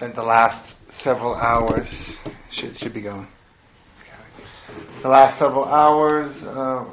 [0.00, 1.86] spent the last several hours,
[2.52, 3.28] should, should be going,
[5.02, 6.86] the last several hours uh,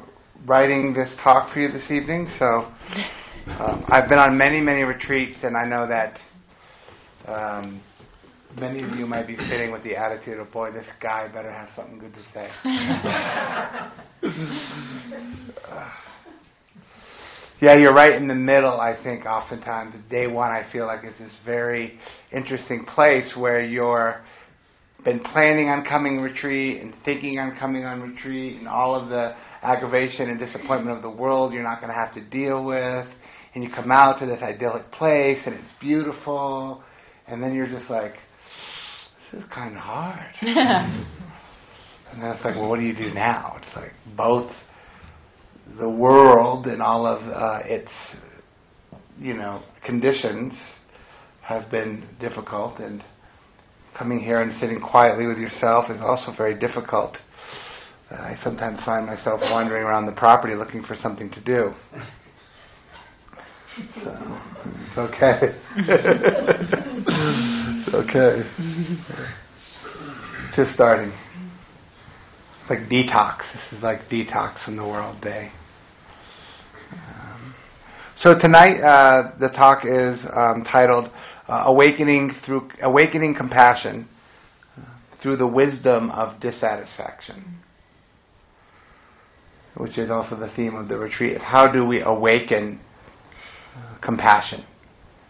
[0.46, 2.28] writing this talk for you this evening.
[2.38, 2.46] So
[3.48, 6.20] um, I've been on many, many retreats, and I know that
[7.30, 7.82] um,
[8.60, 11.70] many of you might be sitting with the attitude of, boy, this guy better have
[11.78, 12.50] something good to say.
[17.62, 19.96] yeah, you're right in the middle, I think, oftentimes.
[20.10, 21.98] Day one, I feel like, is this very
[22.32, 24.22] interesting place where you're
[25.04, 29.34] been planning on coming retreat and thinking on coming on retreat and all of the
[29.62, 33.08] aggravation and disappointment of the world you're not going to have to deal with.
[33.56, 36.84] And you come out to this idyllic place and it's beautiful.
[37.28, 38.14] And then you're just like,
[39.32, 40.34] this is kind of hard.
[40.42, 43.58] and then it's like, well, what do you do now?
[43.58, 44.52] It's like both
[45.80, 47.92] the world and all of uh, its,
[49.20, 50.54] you know, conditions
[51.42, 53.04] have been difficult, and
[53.98, 57.18] coming here and sitting quietly with yourself is also very difficult.
[58.12, 61.72] Uh, I sometimes find myself wandering around the property looking for something to do.
[64.04, 65.40] So, it's okay.
[67.86, 68.44] it's okay.
[70.56, 71.14] Just starting
[72.70, 73.40] like detox.
[73.54, 75.52] This is like detox from the world day.
[76.92, 77.56] Um,
[78.18, 81.10] so tonight, uh, the talk is um, titled
[81.48, 84.08] uh, "Awakening Through Awakening Compassion
[84.78, 84.82] uh,
[85.22, 87.60] Through the Wisdom of Dissatisfaction,"
[89.78, 91.40] which is also the theme of the retreat.
[91.40, 92.82] How do we awaken
[93.76, 94.66] uh, compassion?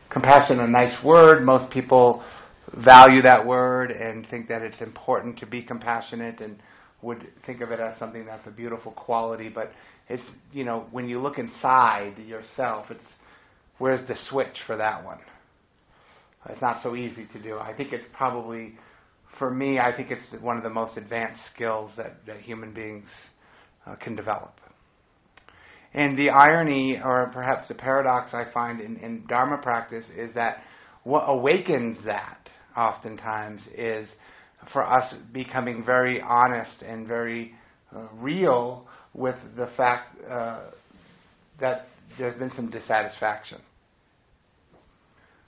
[0.10, 1.46] Compassion, a nice word.
[1.46, 2.24] Most people
[2.74, 6.58] value that word and think that it's important to be compassionate and
[7.08, 9.72] would think of it as something that's a beautiful quality, but
[10.10, 13.02] it's you know when you look inside yourself, it's
[13.78, 15.20] where's the switch for that one?
[16.50, 17.58] It's not so easy to do.
[17.58, 18.76] I think it's probably
[19.40, 19.80] for me.
[19.80, 23.08] I think it's one of the most advanced skills that, that human beings
[23.86, 24.60] uh, can develop.
[25.94, 30.58] And the irony, or perhaps the paradox I find in, in Dharma practice, is that
[31.04, 34.08] what awakens that oftentimes is
[34.74, 37.54] for us becoming very honest and very
[37.96, 40.62] uh, real with the fact uh,
[41.60, 41.86] that
[42.18, 43.60] there's been some dissatisfaction.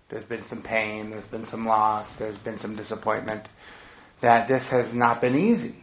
[0.09, 3.47] There's been some pain, there's been some loss, there's been some disappointment,
[4.21, 5.75] that this has not been easy.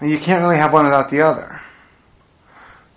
[0.00, 1.60] And you can't really have one without the other.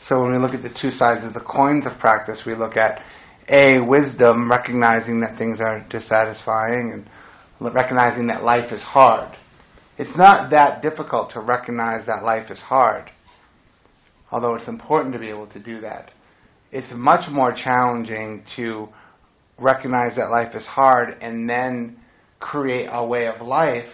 [0.08, 2.78] So when we look at the two sides of the coins of practice, we look
[2.78, 3.04] at
[3.50, 7.10] A, wisdom, recognizing that things are dissatisfying and
[7.70, 9.38] recognizing that life is hard.
[9.98, 13.12] It's not that difficult to recognize that life is hard,
[14.32, 16.12] although it's important to be able to do that.
[16.72, 18.90] It's much more challenging to
[19.60, 21.98] recognize that life is hard and then
[22.40, 23.86] create a way of life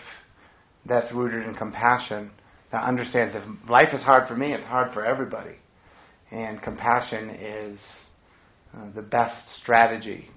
[0.85, 2.31] that's rooted in compassion
[2.71, 5.55] that understands if life is hard for me, it's hard for everybody.
[6.31, 7.79] And compassion is
[8.73, 10.29] uh, the best strategy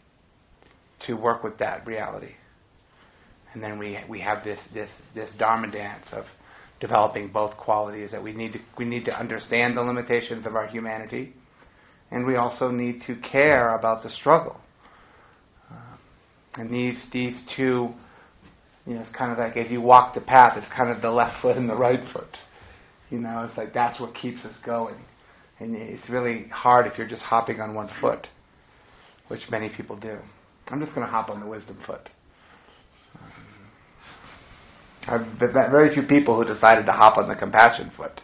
[1.06, 2.34] to work with that reality.
[3.52, 6.24] And then we we have this this this dharma dance of
[6.80, 10.66] developing both qualities that we need to we need to understand the limitations of our
[10.66, 11.34] humanity,
[12.10, 14.60] and we also need to care about the struggle.
[15.70, 15.96] Uh,
[16.54, 17.88] and these these two,
[18.86, 21.10] you know, it's kind of like if you walk the path, it's kind of the
[21.10, 22.36] left foot and the right foot.
[23.10, 24.96] You know, it's like that's what keeps us going.
[25.58, 28.28] And it's really hard if you're just hopping on one foot,
[29.28, 30.18] which many people do.
[30.68, 32.08] I'm just going to hop on the wisdom foot.
[35.10, 38.20] I've met very few people who decided to hop on the compassion foot.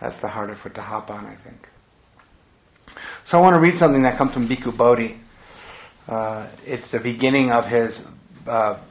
[0.00, 1.66] That's the harder foot to hop on, I think.
[3.26, 5.20] So I want to read something that comes from Bhikkhu Bodhi.
[6.06, 8.00] Uh, it's the beginning of his,
[8.46, 8.82] uh,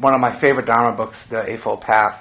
[0.00, 2.20] one of my favorite Dharma books, The Eightfold Path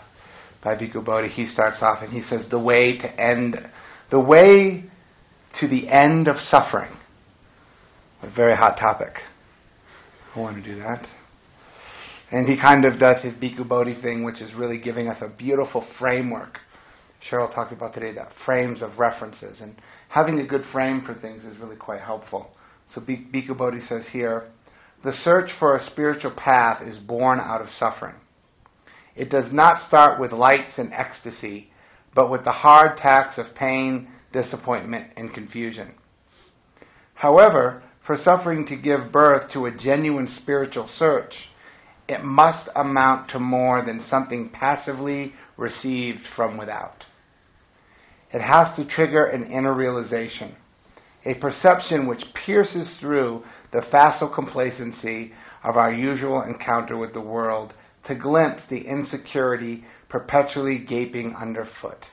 [0.64, 1.30] by Bhikkhu Bodhi.
[1.30, 3.58] He starts off and he says, the way to end,
[4.12, 4.86] the way
[5.60, 6.96] to the end of suffering.
[8.22, 9.14] A very hot topic.
[10.36, 11.08] I want to do that.
[12.32, 15.28] And he kind of does his Bhikkhu Bodhi thing, which is really giving us a
[15.28, 16.60] beautiful framework.
[17.30, 19.60] Cheryl talked about today that frames of references.
[19.62, 19.76] And
[20.10, 22.52] having a good frame for things is really quite helpful.
[22.96, 24.50] So Bhikkhu Bodhi says here,
[25.04, 28.16] the search for a spiritual path is born out of suffering.
[29.16, 31.70] It does not start with lights and ecstasy,
[32.16, 35.92] but with the hard tax of pain, disappointment, and confusion.
[37.16, 41.34] However, for suffering to give birth to a genuine spiritual search,
[42.12, 47.06] it must amount to more than something passively received from without.
[48.34, 50.56] It has to trigger an inner realization.
[51.24, 55.32] a perception which pierces through the facile complacency
[55.64, 57.74] of our usual encounter with the world
[58.08, 62.06] to glimpse the insecurity perpetually gaping underfoot.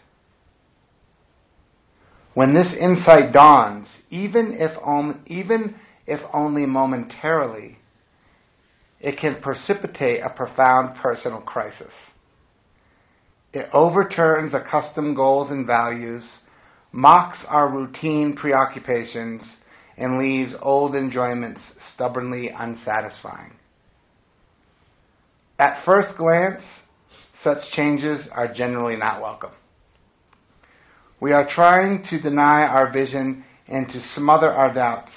[2.35, 5.75] When this insight dawns, even if, om- even
[6.07, 7.79] if only momentarily,
[9.01, 11.93] it can precipitate a profound personal crisis.
[13.53, 16.23] It overturns accustomed goals and values,
[16.93, 19.43] mocks our routine preoccupations,
[19.97, 21.61] and leaves old enjoyments
[21.95, 23.57] stubbornly unsatisfying.
[25.59, 26.63] At first glance,
[27.43, 29.51] such changes are generally not welcome.
[31.21, 35.13] We are trying to deny our vision and to smother our doubts.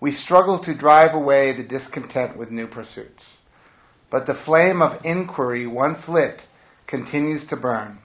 [0.00, 3.22] We struggle to drive away the discontent with new pursuits.
[4.10, 6.40] But the flame of inquiry, once lit,
[6.86, 7.98] continues to burn.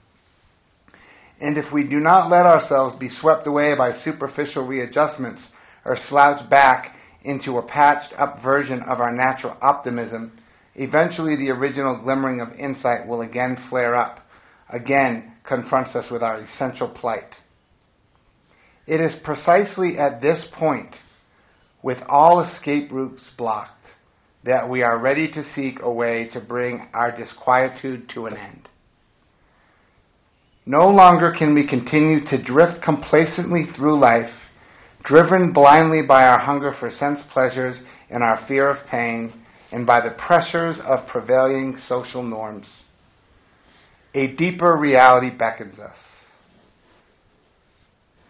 [1.39, 5.41] And if we do not let ourselves be swept away by superficial readjustments
[5.85, 10.39] or slouch back into a patched up version of our natural optimism,
[10.75, 14.19] eventually the original glimmering of insight will again flare up,
[14.69, 17.35] again confronts us with our essential plight.
[18.85, 20.95] It is precisely at this point,
[21.83, 23.85] with all escape routes blocked,
[24.45, 28.69] that we are ready to seek a way to bring our disquietude to an end.
[30.65, 34.33] No longer can we continue to drift complacently through life,
[35.03, 37.75] driven blindly by our hunger for sense pleasures
[38.09, 39.33] and our fear of pain,
[39.71, 42.67] and by the pressures of prevailing social norms.
[44.13, 45.97] A deeper reality beckons us.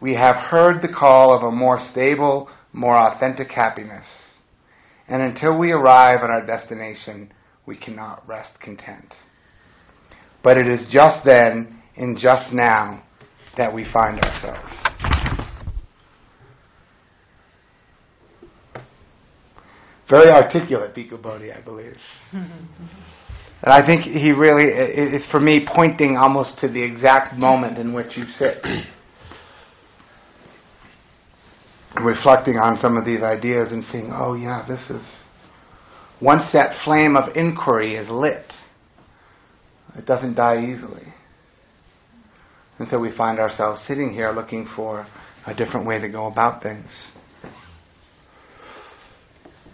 [0.02, 4.06] We have heard the call of a more stable, more authentic happiness.
[5.08, 7.32] And until we arrive at our destination,
[7.66, 9.14] we cannot rest content.
[10.44, 13.04] But it is just then and just now
[13.58, 14.74] that we find ourselves.
[20.10, 21.96] Very articulate, Bhikkhu Bodhi, I believe.
[22.34, 22.68] and
[23.64, 28.18] I think he really is, for me, pointing almost to the exact moment in which
[28.18, 28.64] you sit.
[32.02, 35.04] Reflecting on some of these ideas and seeing, oh yeah, this is.
[36.22, 38.52] Once that flame of inquiry is lit,
[39.98, 41.14] it doesn't die easily.
[42.80, 45.06] And so we find ourselves sitting here looking for
[45.46, 46.90] a different way to go about things.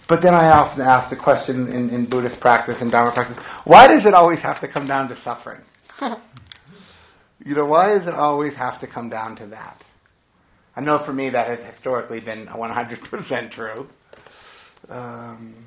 [0.10, 3.88] But then I often ask the question in, in Buddhist practice and Dharma practice, why
[3.88, 5.62] does it always have to come down to suffering?
[7.46, 9.84] you know, why does it always have to come down to that?
[10.80, 13.86] I know for me that has historically been 100% true.
[14.88, 15.66] Um,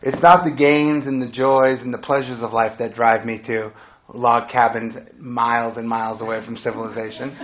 [0.00, 3.42] it's not the gains and the joys and the pleasures of life that drive me
[3.46, 3.70] to
[4.14, 7.28] log cabins miles and miles away from civilization.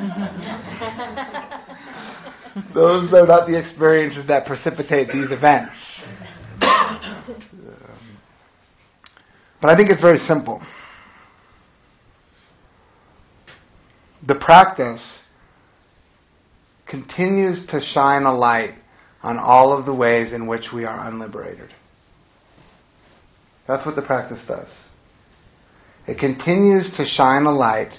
[2.75, 5.75] Those are not the experiences that precipitate these events.
[9.61, 10.63] but I think it's very simple.
[14.27, 15.03] The practice
[16.93, 18.75] continues to shine a light
[19.23, 21.71] on all of the ways in which we are unliberated.
[23.67, 24.69] That's what the practice does.
[26.07, 27.93] It continues to shine a light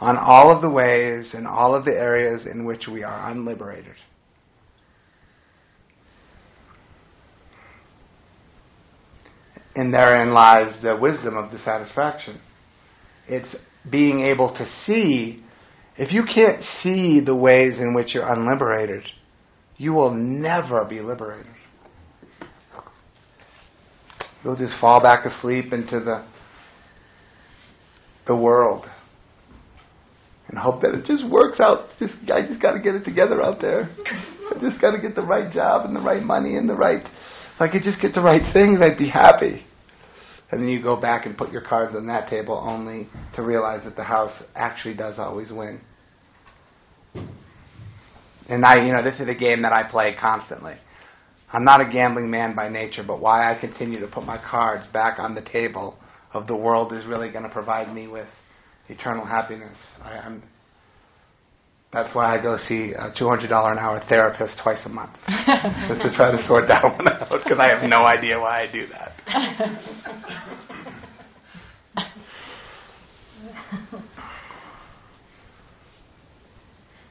[0.00, 3.94] on all of the ways and all of the areas in which we are unliberated.
[9.76, 12.40] And therein lies the wisdom of dissatisfaction.
[13.28, 13.54] It's
[13.88, 15.44] being able to see.
[15.96, 19.04] If you can't see the ways in which you're unliberated,
[19.76, 21.52] you will never be liberated.
[24.42, 26.26] You'll just fall back asleep into the
[28.26, 28.86] the world
[30.48, 31.88] and hope that it just works out.
[31.98, 33.90] Just I just got to get it together out there.
[34.50, 37.04] I just got to get the right job and the right money and the right.
[37.04, 39.64] If I could just get the right things, I'd be happy.
[40.54, 43.82] And then you go back and put your cards on that table only to realize
[43.82, 45.80] that the house actually does always win.
[48.48, 50.74] And I, you know, this is a game that I play constantly.
[51.52, 54.84] I'm not a gambling man by nature, but why I continue to put my cards
[54.92, 55.96] back on the table
[56.32, 58.28] of the world is really going to provide me with
[58.88, 59.76] eternal happiness.
[60.04, 60.44] I, am
[61.94, 66.12] that's why I go see a $200 an hour therapist twice a month, just to
[66.16, 69.12] try to sort that one out, because I have no idea why I do that.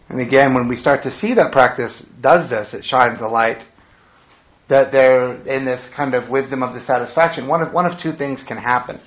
[0.09, 3.63] and again, when we start to see that practice does this, it shines a light
[4.67, 8.41] that there, in this kind of wisdom of dissatisfaction, one of, one of two things
[8.49, 8.99] can happen.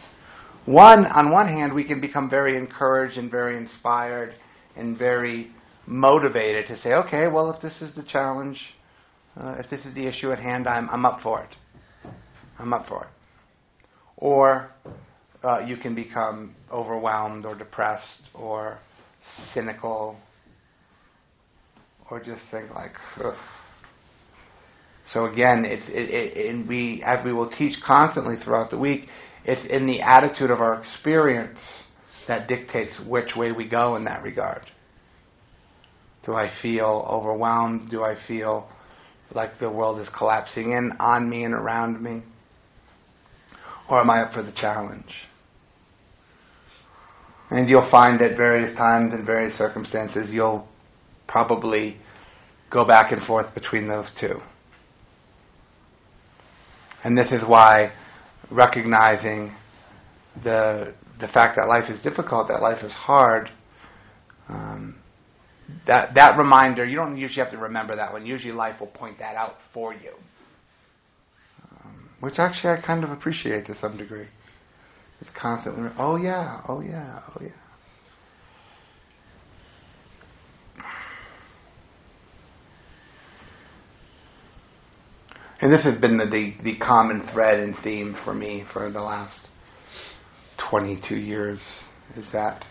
[0.65, 4.37] One, on one hand, we can become very encouraged and very inspired
[4.75, 5.51] and very
[5.87, 8.59] motivated to say, okay, well, if this is the challenge,
[9.37, 12.11] uh, if this is the issue at hand, I'm, I'm up for it.
[12.59, 13.11] I'm up for it.
[14.17, 14.71] Or
[15.45, 18.79] uh, you can become overwhelmed or depressed or
[19.55, 20.17] cynical
[22.11, 23.35] or just think like, Ugh.
[25.13, 29.07] so again, it's it, it, and we as we will teach constantly throughout the week,
[29.45, 31.59] it's in the attitude of our experience
[32.29, 34.63] that dictates which way we go in that regard.
[36.27, 37.91] Do I feel overwhelmed?
[37.91, 38.69] Do I feel
[39.33, 42.23] like the world is collapsing in on me and around me?
[43.89, 45.13] Or am I up for the challenge?
[47.51, 50.67] And you'll find at various times and various circumstances, you'll
[51.29, 51.97] probably
[52.71, 54.41] go back and forth between those two.
[57.05, 57.93] And this is why
[58.51, 59.55] recognizing
[60.43, 63.49] the the fact that life is difficult, that life is hard,
[64.49, 64.97] um,
[65.87, 68.27] that that reminder you don't usually have to remember that one.
[68.27, 70.13] Usually, life will point that out for you,
[71.85, 74.27] um, which actually I kind of appreciate to some degree.
[75.21, 77.49] It's constantly, oh yeah, oh yeah, oh yeah.
[85.59, 89.01] And this has been the, the, the common thread and theme for me for the
[89.01, 89.41] last
[90.71, 91.59] 22 years
[92.15, 92.63] is that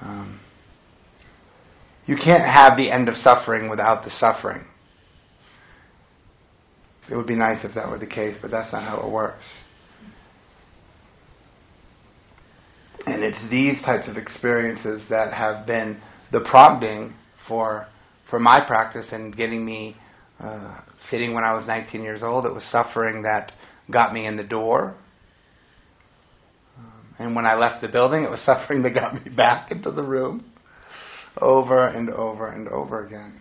[0.00, 0.40] um,
[2.06, 4.64] you can't have the end of suffering without the suffering.
[7.10, 9.42] It would be nice if that were the case, but that's not how it works.
[13.06, 17.14] And it's these types of experiences that have been the prompting
[17.48, 17.86] for
[18.30, 19.96] for my practice and getting me
[20.40, 20.80] uh,
[21.10, 22.46] sitting when I was 19 years old.
[22.46, 23.52] It was suffering that
[23.90, 24.94] got me in the door.
[26.78, 29.90] Um, and when I left the building, it was suffering that got me back into
[29.90, 30.51] the room
[31.40, 33.40] over and over and over again.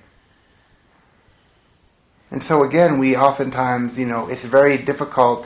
[2.30, 5.46] And so again, we oftentimes, you know, it's very difficult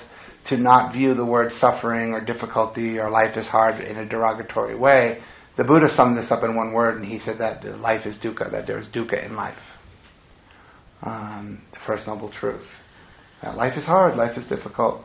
[0.50, 4.75] to not view the word suffering or difficulty or life is hard in a derogatory
[4.75, 5.20] way.
[5.58, 8.52] The Buddha summed this up in one word, and he said that life is dukkha,
[8.52, 9.58] that there is dukkha in life
[11.06, 12.66] um, the First Noble Truth.
[13.42, 15.04] Uh, life is hard, life is difficult.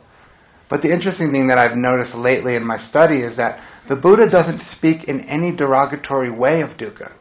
[0.68, 4.28] But the interesting thing that I've noticed lately in my study is that the Buddha
[4.28, 7.12] doesn't speak in any derogatory way of dukkha.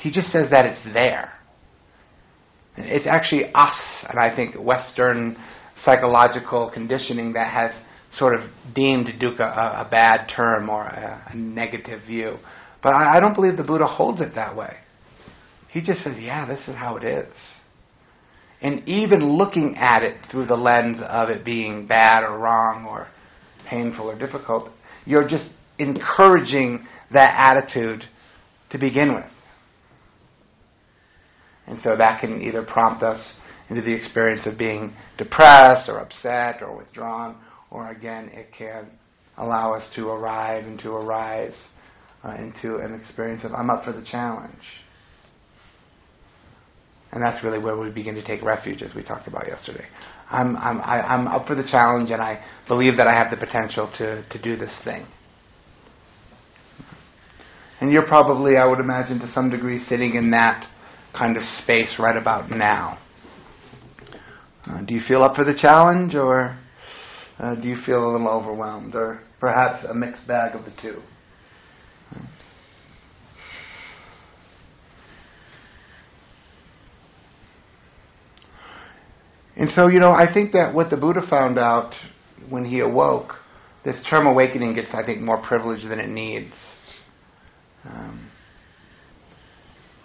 [0.00, 1.32] He just says that it's there.
[2.76, 5.36] It's actually us, and I think Western
[5.84, 7.72] psychological conditioning that has
[8.16, 12.34] sort of deemed dukkha a, a bad term or a, a negative view.
[12.82, 14.76] But I, I don't believe the Buddha holds it that way.
[15.70, 17.32] He just says, yeah, this is how it is
[18.60, 23.08] and even looking at it through the lens of it being bad or wrong or
[23.68, 24.70] painful or difficult,
[25.04, 28.04] you're just encouraging that attitude
[28.70, 29.24] to begin with.
[31.68, 33.20] And so that can either prompt us
[33.68, 37.36] into the experience of being depressed or upset or withdrawn,
[37.70, 38.88] or again, it can
[39.36, 41.54] allow us to arrive and to arise
[42.24, 44.54] uh, into an experience of, I'm up for the challenge.
[47.12, 49.86] And that's really where we begin to take refuge, as we talked about yesterday.
[50.30, 53.36] I'm, I'm, I, I'm up for the challenge, and I believe that I have the
[53.36, 55.06] potential to, to do this thing.
[57.80, 60.66] And you're probably, I would imagine, to some degree, sitting in that
[61.18, 62.98] kind of space right about now.
[64.66, 66.58] Uh, do you feel up for the challenge, or
[67.38, 71.00] uh, do you feel a little overwhelmed, or perhaps a mixed bag of the two?
[79.56, 81.92] And so, you know, I think that what the Buddha found out
[82.48, 83.34] when he awoke,
[83.84, 86.52] this term awakening gets, I think, more privilege than it needs.
[87.84, 88.30] Um,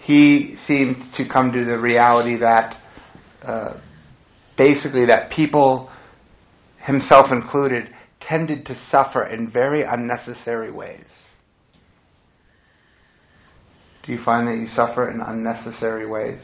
[0.03, 2.77] he seemed to come to the reality that
[3.41, 3.79] uh,
[4.57, 5.89] basically that people,
[6.77, 11.05] himself included, tended to suffer in very unnecessary ways.
[14.05, 16.39] Do you find that you suffer in unnecessary ways?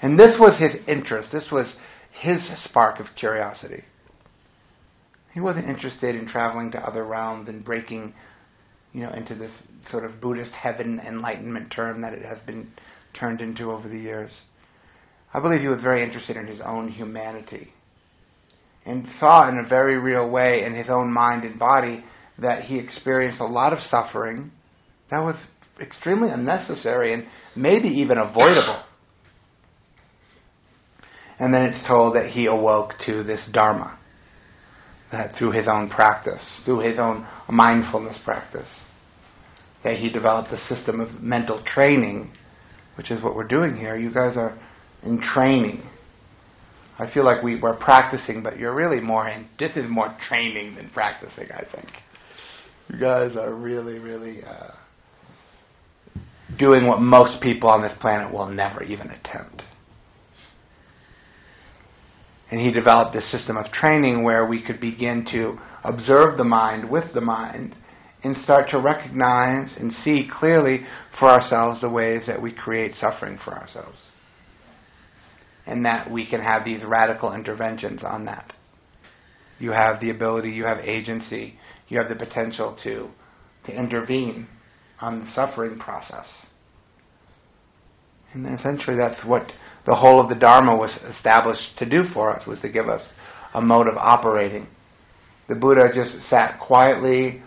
[0.00, 1.30] And this was his interest.
[1.32, 1.72] This was
[2.12, 3.84] his spark of curiosity.
[5.34, 8.14] He wasn't interested in traveling to other realms and breaking,
[8.92, 9.52] you know, into this
[9.90, 12.70] sort of Buddhist heaven enlightenment term that it has been
[13.18, 14.30] turned into over the years.
[15.32, 17.72] I believe he was very interested in his own humanity
[18.84, 22.04] and saw in a very real way in his own mind and body
[22.38, 24.50] that he experienced a lot of suffering
[25.10, 25.36] that was
[25.80, 28.82] extremely unnecessary and maybe even avoidable.
[31.38, 33.98] And then it's told that he awoke to this Dharma
[35.12, 38.68] that through his own practice, through his own mindfulness practice.
[39.84, 42.32] that he developed a system of mental training,
[42.96, 43.96] which is what we're doing here.
[43.96, 44.56] You guys are
[45.02, 45.82] in training.
[46.98, 50.76] I feel like we, we're practicing, but you're really more in, this is more training
[50.76, 51.88] than practicing, I think.
[52.88, 54.70] You guys are really, really uh,
[56.58, 59.64] doing what most people on this planet will never even attempt.
[62.52, 66.90] And he developed this system of training where we could begin to observe the mind
[66.90, 67.74] with the mind
[68.22, 70.84] and start to recognize and see clearly
[71.18, 73.96] for ourselves the ways that we create suffering for ourselves.
[75.66, 78.52] And that we can have these radical interventions on that.
[79.58, 81.54] You have the ability, you have agency,
[81.88, 83.08] you have the potential to,
[83.64, 84.46] to intervene
[85.00, 86.26] on the suffering process.
[88.34, 89.50] And essentially that's what
[89.86, 93.02] the whole of the Dharma was established to do for us, was to give us
[93.54, 94.68] a mode of operating.
[95.48, 97.42] The Buddha just sat quietly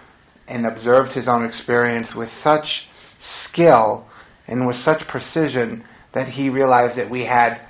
[0.48, 2.66] and observed his own experience with such
[3.50, 4.06] skill
[4.48, 7.66] and with such precision that he realized that we had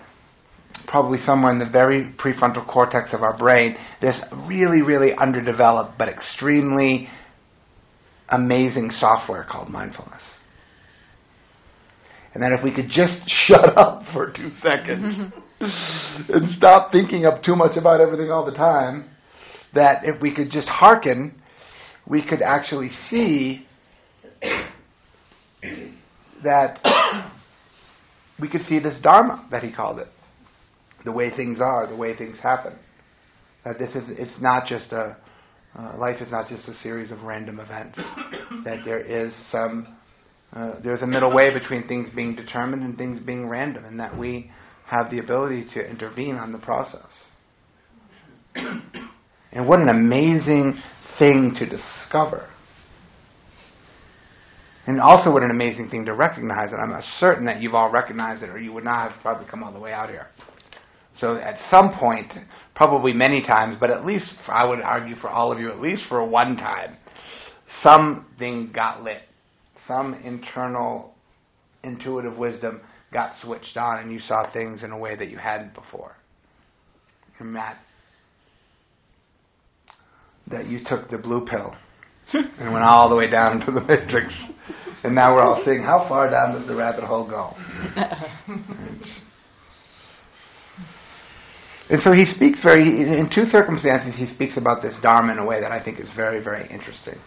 [0.88, 6.10] probably somewhere in the very prefrontal cortex of our brain this really, really underdeveloped but
[6.10, 7.10] extremely
[8.30, 10.22] amazing software called mindfulness.
[12.36, 13.18] And that if we could just
[13.48, 18.56] shut up for two seconds and stop thinking up too much about everything all the
[18.56, 19.10] time,
[19.74, 21.42] that if we could just hearken,
[22.06, 23.66] we could actually see
[26.44, 26.80] that
[28.40, 30.08] we could see this Dharma that he called it,
[31.06, 32.74] the way things are, the way things happen.
[33.64, 35.18] That this is, it's not just a,
[35.78, 37.98] uh, life is not just a series of random events.
[38.66, 39.96] that there is some
[40.56, 44.18] uh, there's a middle way between things being determined and things being random, and that
[44.18, 44.50] we
[44.86, 47.12] have the ability to intervene on the process.
[48.56, 50.82] and what an amazing
[51.20, 52.48] thing to discover.
[54.88, 58.44] And also, what an amazing thing to recognize, and I'm certain that you've all recognized
[58.44, 60.28] it, or you would not have probably come all the way out here.
[61.20, 62.32] So, at some point,
[62.76, 66.04] probably many times, but at least I would argue for all of you, at least
[66.08, 66.98] for one time,
[67.84, 69.22] something got lit
[69.88, 71.14] some internal
[71.84, 72.82] intuitive wisdom
[73.14, 76.16] got switched on and you saw things in a way that you hadn't before.
[77.40, 77.78] And Matt,
[80.48, 81.76] that you took the blue pill
[82.34, 84.34] and went all the way down into the matrix.
[85.04, 87.54] And now we're all seeing how far down does the rabbit hole go.
[91.90, 95.46] and so he speaks very, in two circumstances, he speaks about this Dharma in a
[95.46, 97.20] way that I think is very, very interesting.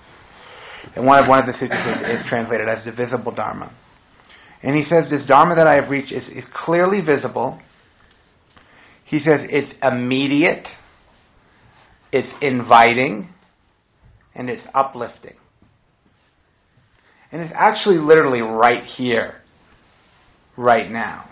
[0.97, 3.75] And one of, one of the sutras is, is translated as divisible Dharma.
[4.63, 7.61] And he says, This Dharma that I have reached is, is clearly visible.
[9.05, 10.69] He says it's immediate,
[12.13, 13.31] it's inviting,
[14.35, 15.37] and it's uplifting.
[17.31, 19.41] And it's actually literally right here,
[20.57, 21.31] right now.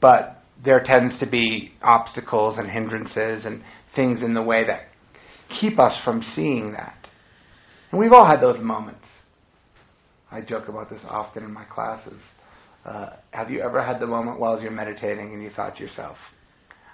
[0.00, 3.62] But there tends to be obstacles and hindrances and
[3.94, 4.88] things in the way that
[5.60, 7.07] keep us from seeing that.
[7.90, 9.04] And we've all had those moments.
[10.30, 12.20] I joke about this often in my classes.
[12.84, 16.16] Uh, have you ever had the moment while you're meditating and you thought to yourself,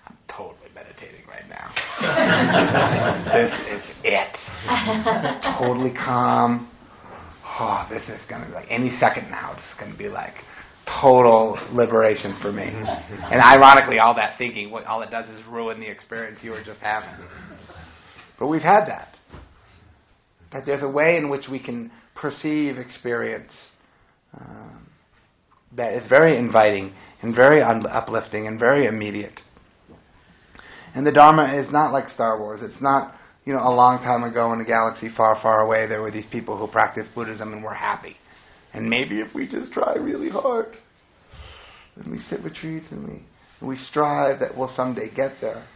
[0.07, 1.71] I'm totally meditating right now.
[3.33, 4.37] this is it.
[5.59, 6.71] totally calm.
[7.59, 9.55] Oh, this is going to be like any second now.
[9.55, 10.35] It's going to be like
[11.01, 12.65] total liberation for me.
[12.65, 16.63] and ironically, all that thinking, what all it does is ruin the experience you were
[16.65, 17.27] just having.
[18.39, 19.17] But we've had that.
[20.55, 23.51] That there's a way in which we can perceive experience
[24.39, 24.89] um,
[25.77, 29.41] that is very inviting and very un- uplifting and very immediate.
[30.95, 32.61] And the Dharma is not like Star Wars.
[32.63, 36.01] It's not, you know, a long time ago in a galaxy far, far away, there
[36.01, 38.17] were these people who practiced Buddhism and were happy.
[38.73, 40.77] And maybe if we just try really hard,
[41.97, 43.23] and we sit retreats and we,
[43.61, 45.67] and we strive that we'll someday get there.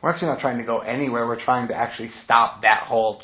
[0.00, 1.26] We're actually not trying to go anywhere.
[1.26, 3.22] We're trying to actually stop that whole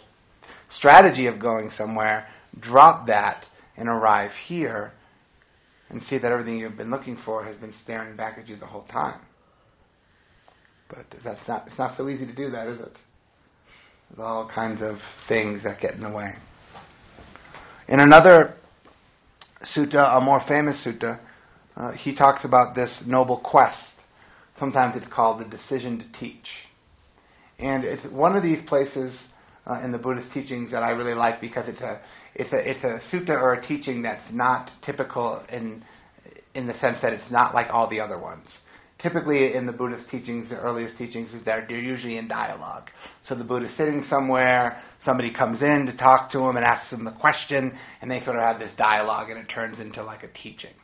[0.70, 2.26] strategy of going somewhere,
[2.60, 3.44] drop that
[3.76, 4.92] and arrive here
[5.88, 8.66] and see that everything you've been looking for has been staring back at you the
[8.66, 9.20] whole time.
[10.88, 12.96] But that's not it's not so easy to do that, is it?
[14.08, 14.96] There's all kinds of
[15.28, 16.34] things that get in the way.
[17.88, 18.54] In another
[19.76, 21.20] sutta, a more famous sutta,
[21.76, 23.78] uh, he talks about this noble quest.
[24.58, 26.46] Sometimes it's called the decision to teach.
[27.58, 29.18] And it's one of these places
[29.66, 32.00] uh, in the Buddhist teachings that I really like because it's a
[32.34, 35.82] it's a it's a sutta or a teaching that's not typical in
[36.54, 38.48] in the sense that it's not like all the other ones.
[38.98, 42.90] typically in the Buddhist teachings, the earliest teachings, is that they're usually in dialogue.
[43.28, 47.04] So the Buddha's sitting somewhere, somebody comes in to talk to him and asks him
[47.04, 50.28] the question, and they sort of have this dialogue, and it turns into like a
[50.28, 50.74] teaching.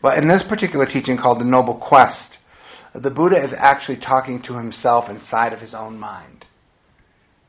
[0.00, 2.38] But in this particular teaching called the Noble Quest,
[2.94, 6.44] the Buddha is actually talking to himself inside of his own mind.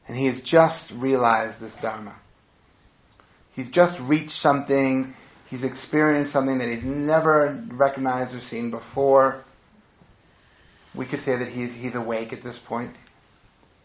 [0.08, 2.16] And he has just realized this Dharma.
[3.54, 5.13] He's just reached something,
[5.50, 9.44] he's experienced something that he's never recognized or seen before.
[10.96, 12.96] We could say that he's, he's awake at this point.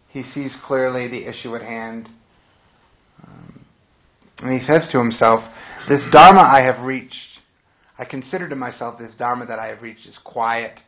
[0.09, 2.09] He sees clearly the issue at hand.
[3.23, 3.65] Um,
[4.39, 5.41] and he says to himself,
[5.89, 7.41] This Dharma I have reached,
[7.99, 10.81] I consider to myself this Dharma that I have reached is quiet,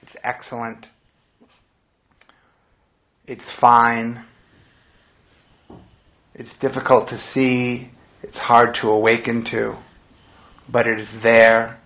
[0.00, 0.86] it's excellent,
[3.26, 4.24] it's fine,
[6.34, 7.90] it's difficult to see,
[8.22, 9.76] it's hard to awaken to,
[10.70, 11.80] but it is there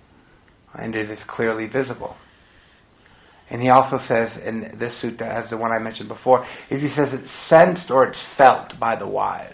[0.74, 2.16] and it is clearly visible.
[3.48, 6.88] And he also says in this sutta, as the one I mentioned before, is he
[6.88, 9.52] says it's sensed or it's felt by the wise.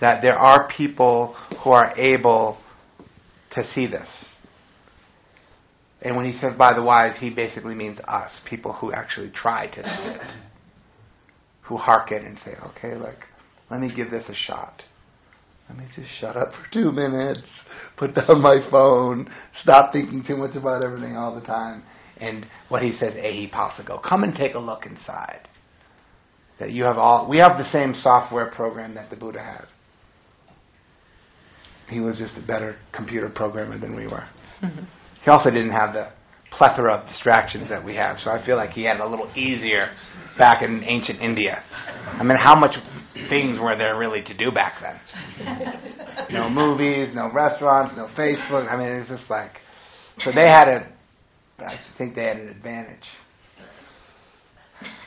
[0.00, 2.58] That there are people who are able
[3.50, 4.08] to see this.
[6.00, 9.66] And when he says by the wise, he basically means us, people who actually try
[9.66, 10.20] to see it.
[11.62, 13.18] Who hearken and say, okay, like,
[13.70, 14.82] let me give this a shot.
[15.68, 17.42] Let me just shut up for two minutes,
[17.96, 19.30] put down my phone,
[19.62, 21.82] stop thinking too much about everything all the time.
[22.20, 25.48] And what he says, ehipassiko, come and take a look inside.
[26.58, 29.66] That you have all, we have the same software program that the Buddha had.
[31.88, 34.26] He was just a better computer programmer than we were.
[34.62, 34.84] Mm-hmm.
[35.24, 36.12] He also didn't have the
[36.56, 39.30] plethora of distractions that we have, so I feel like he had it a little
[39.36, 39.92] easier
[40.38, 41.62] back in ancient India.
[42.06, 42.74] I mean, how much
[43.28, 46.28] things were there really to do back then?
[46.30, 48.70] no movies, no restaurants, no Facebook.
[48.70, 49.52] I mean, it's just like
[50.20, 50.88] so they had a.
[51.60, 53.04] I think they had an advantage.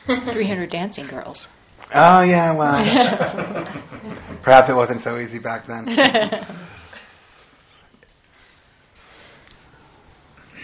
[0.06, 1.46] Three hundred dancing girls.
[1.94, 2.72] Oh yeah, well,
[4.42, 5.86] perhaps it wasn't so easy back then.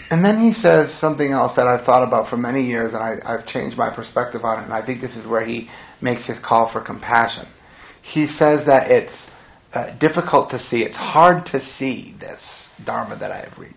[0.09, 3.17] And then he says something else that I've thought about for many years, and I,
[3.23, 5.69] I've changed my perspective on it, and I think this is where he
[6.01, 7.47] makes his call for compassion.
[8.01, 9.13] He says that it's
[9.73, 12.41] uh, difficult to see, it's hard to see this
[12.83, 13.75] Dharma that I have reached.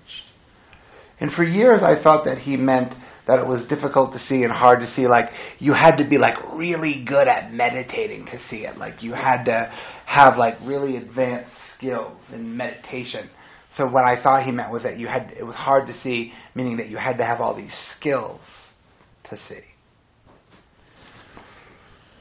[1.21, 2.95] And for years I thought that he meant
[3.27, 6.19] that it was difficult to see and hard to see, like you had to be
[6.19, 8.79] like really good at meditating to see it.
[8.79, 9.73] Like you had to
[10.07, 13.29] have like really advanced skills in meditation
[13.77, 16.33] so what I thought he meant was that you had it was hard to see,
[16.55, 18.41] meaning that you had to have all these skills
[19.31, 19.61] to see.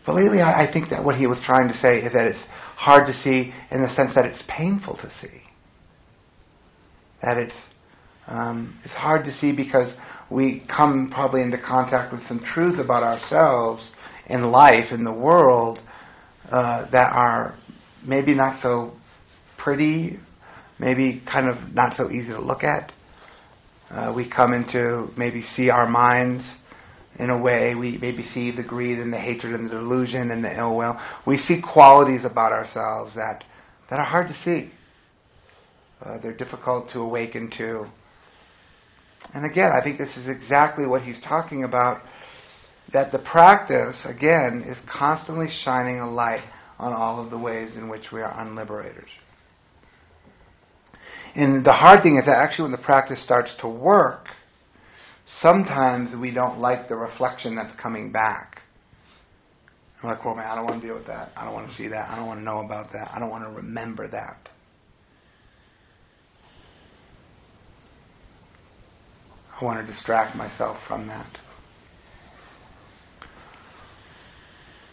[0.06, 2.44] But lately, I, I think that what he was trying to say is that it's
[2.78, 5.42] hard to see in the sense that it's painful to see.
[7.22, 7.54] That it's
[8.28, 9.94] um, it's hard to see because
[10.30, 13.92] we come probably into contact with some truth about ourselves
[14.28, 15.80] in life, in the world,
[16.50, 17.56] uh, that are
[18.06, 18.94] maybe not so
[19.58, 20.18] pretty
[20.82, 22.92] maybe kind of not so easy to look at.
[23.92, 26.44] Uh, we come into maybe see our minds
[27.20, 27.76] in a way.
[27.76, 31.00] We maybe see the greed and the hatred and the delusion and the ill will.
[31.28, 33.44] We see qualities about ourselves that,
[33.90, 34.72] that are hard to see.
[36.04, 37.86] Uh, they're difficult to awaken to.
[39.36, 42.02] And again, I think this is exactly what he's talking about
[42.92, 46.44] that the practice, again, is constantly shining a light
[46.80, 49.06] on all of the ways in which we are unliberated.
[51.36, 54.28] And the hard thing is that actually when the practice starts to work,
[55.42, 58.62] sometimes we don't like the reflection that's coming back.
[60.02, 61.32] I'm like, well, man, I don't want to deal with that.
[61.38, 62.10] I don't want to see that.
[62.10, 63.12] I don't want to know about that.
[63.14, 64.50] I don't want to remember that.
[69.60, 71.38] I want to distract myself from that.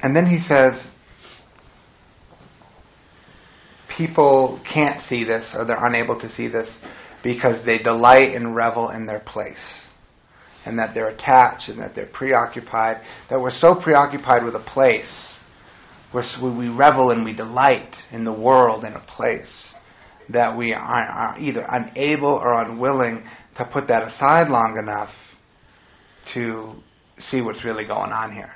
[0.03, 0.75] And then he says,
[3.99, 6.75] people can't see this or they're unable to see this
[7.25, 9.87] because they delight and revel in their place.
[10.65, 12.99] And that they're attached and that they're preoccupied.
[13.29, 15.35] That we're so preoccupied with a place.
[16.15, 19.75] We're, we revel and we delight in the world and a place.
[20.31, 23.25] That we are either unable or unwilling
[23.57, 25.11] to put that aside long enough
[26.35, 26.75] to
[27.31, 28.53] see what's really going on here.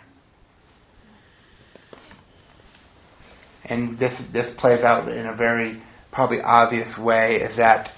[3.72, 5.82] And this this plays out in a very
[6.12, 7.88] probably obvious way is that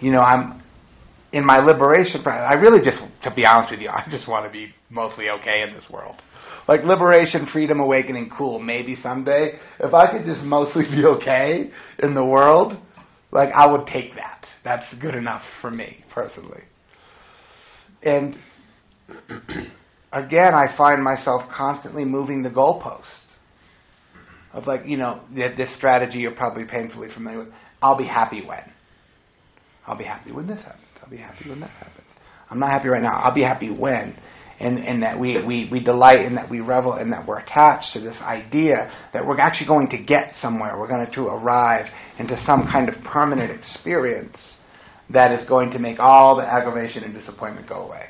[0.00, 0.62] you know I'm
[1.32, 4.52] in my liberation I really just to be honest with you I just want to
[4.52, 6.16] be mostly okay in this world.
[6.68, 8.58] Like liberation freedom awakening cool.
[8.60, 11.70] Maybe someday if I could just mostly be okay
[12.02, 12.78] in the world
[13.32, 14.46] like I would take that.
[14.64, 16.62] That's good enough for me personally.
[18.02, 18.36] And
[20.12, 23.21] again, I find myself constantly moving the goalpost
[24.52, 27.48] of like, you know, this strategy you're probably painfully familiar with.
[27.80, 28.70] I'll be happy when.
[29.86, 30.86] I'll be happy when this happens.
[31.02, 32.06] I'll be happy when that happens.
[32.50, 33.18] I'm not happy right now.
[33.18, 34.16] I'll be happy when.
[34.60, 37.94] And, and that we, we, we delight and that we revel and that we're attached
[37.94, 40.78] to this idea that we're actually going to get somewhere.
[40.78, 41.86] We're going to arrive
[42.18, 44.36] into some kind of permanent experience
[45.10, 48.06] that is going to make all the aggravation and disappointment go away.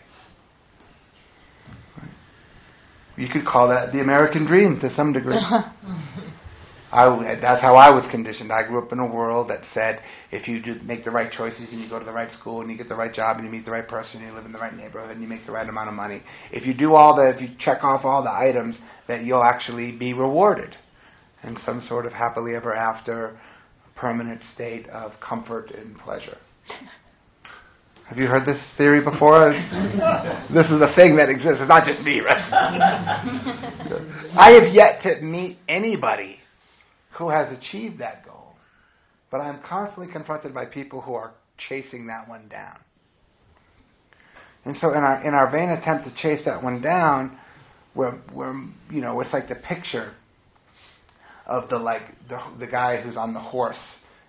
[3.17, 5.39] You could call that the American dream to some degree.
[6.93, 8.53] I, that's how I was conditioned.
[8.53, 10.01] I grew up in a world that said
[10.31, 12.71] if you do make the right choices and you go to the right school and
[12.71, 14.53] you get the right job and you meet the right person and you live in
[14.53, 17.17] the right neighborhood and you make the right amount of money, if you do all
[17.17, 18.77] the, if you check off all the items,
[19.09, 20.77] that you'll actually be rewarded
[21.45, 23.41] in some sort of happily ever after
[23.97, 26.37] permanent state of comfort and pleasure.
[28.07, 29.49] Have you heard this theory before?
[30.53, 31.57] this is a thing that exists.
[31.59, 32.53] It's not just me, right?
[34.37, 36.37] I have yet to meet anybody
[37.19, 38.55] who has achieved that goal.
[39.31, 41.33] But I'm constantly confronted by people who are
[41.69, 42.79] chasing that one down.
[44.65, 47.39] And so in our in our vain attempt to chase that one down,
[47.95, 48.55] we're, we're
[48.91, 50.13] you know, it's like the picture
[51.47, 53.79] of the like the the guy who's on the horse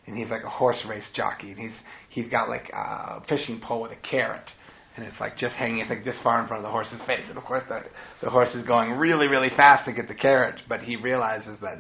[0.08, 1.76] and he's like a horse race jockey and he's
[2.10, 4.50] he's got like a fishing pole with a carrot
[4.96, 7.26] and it's like just hanging it's like this far in front of the horse's face
[7.30, 7.82] and of course the
[8.24, 11.78] the horse is going really really fast to get the carrot but he realizes that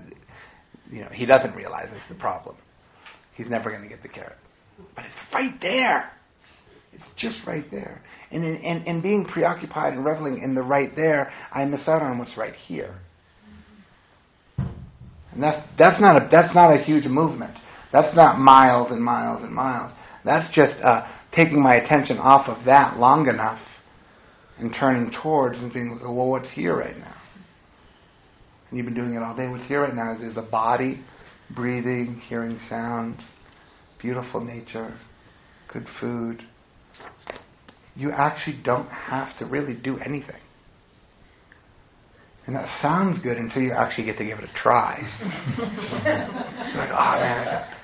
[0.94, 2.56] you know, he doesn't realize it's the problem.
[3.36, 4.38] He's never going to get the carrot.
[4.96, 6.12] But it's right there.
[6.94, 8.04] It's just right there.
[8.32, 12.04] And in, in, in being preoccupied and reveling in the right there, I miss out
[12.04, 12.96] on what's right here.
[14.58, 17.58] And that's, that's, not a, that's not a huge movement.
[17.92, 19.92] That's not miles and miles and miles.
[20.24, 23.62] That's just uh, taking my attention off of that long enough
[24.60, 27.16] and turning towards and being, well, what's here right now?
[28.74, 31.00] And you've been doing it all day, what's here right now is, is a body,
[31.56, 33.22] breathing, hearing sounds,
[34.02, 34.98] beautiful nature,
[35.72, 36.42] good food.
[37.96, 40.42] You actually don't have to really do anything.
[42.48, 44.98] And that sounds good until you actually get to give it a try.
[46.76, 47.76] like, oh man,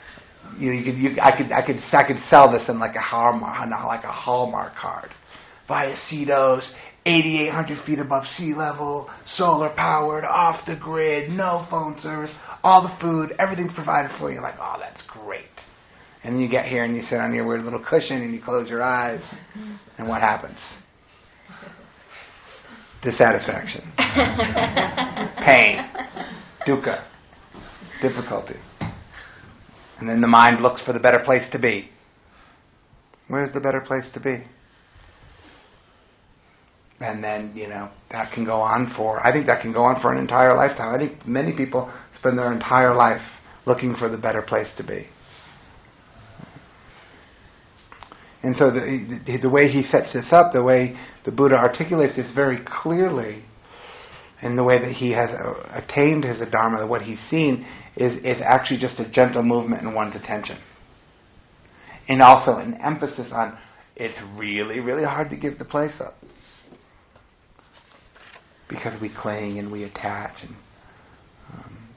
[0.58, 2.96] you know, you could, you, I could, I could, I could sell this in like
[2.96, 5.12] a hallmark, like a hallmark card.
[5.68, 6.68] Buy a Cedos
[7.06, 12.32] 8,800 feet above sea level, solar powered, off the grid, no phone service,
[12.64, 14.42] all the food, everything's provided for you.
[14.42, 15.46] Like, oh, that's great.
[16.24, 18.42] And then you get here and you sit on your weird little cushion and you
[18.44, 19.22] close your eyes,
[19.98, 20.58] and what happens?
[23.02, 23.94] Dissatisfaction,
[25.46, 25.90] pain,
[26.68, 27.06] dukkha,
[28.02, 28.58] difficulty.
[30.00, 31.90] And then the mind looks for the better place to be.
[33.30, 34.44] Where's the better place to be?
[37.02, 40.02] And then you know that can go on for I think that can go on
[40.02, 40.96] for an entire lifetime.
[40.96, 43.22] I think many people spend their entire life
[43.66, 45.08] looking for the better place to be.
[48.42, 52.32] And so the, the, way he sets this up, the way the Buddha articulates this
[52.34, 53.44] very clearly,
[54.42, 55.30] and the way that he has
[55.74, 60.16] attained his dharma, what he's seen, is, is actually just a gentle movement in one's
[60.16, 60.58] attention.
[62.08, 63.58] And also an emphasis on
[63.98, 66.16] it's really, really hard to give the place up
[68.70, 70.56] because we cling and we attach and
[71.54, 71.90] um,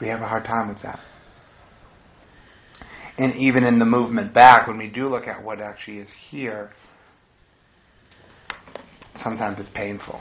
[0.00, 1.00] we have a hard time with that.
[3.16, 6.70] And even in the movement back, when we do look at what actually is here,
[9.22, 10.20] sometimes it's painful.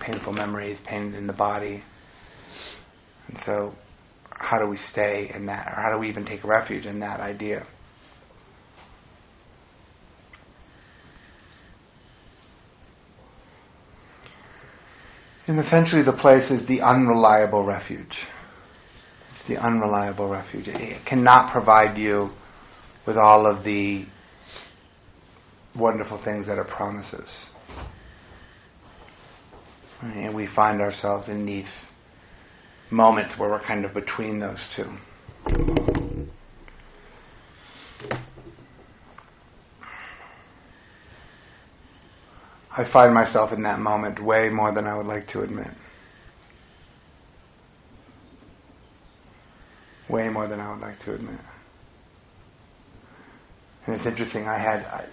[0.00, 1.82] Painful memories, pain in the body.
[3.28, 3.74] And so,
[4.30, 7.20] how do we stay in that, or how do we even take refuge in that
[7.20, 7.66] idea?
[15.46, 18.16] And essentially, the place is the unreliable refuge.
[19.32, 20.66] It's the unreliable refuge.
[20.66, 22.30] It cannot provide you
[23.06, 24.06] with all of the
[25.78, 27.28] wonderful things that it promises.
[30.02, 31.68] And we find ourselves in these
[32.90, 35.95] moments where we're kind of between those two.
[42.76, 45.68] I find myself in that moment way more than I would like to admit.
[50.10, 51.40] Way more than I would like to admit.
[53.86, 55.04] And it's interesting, I had, I,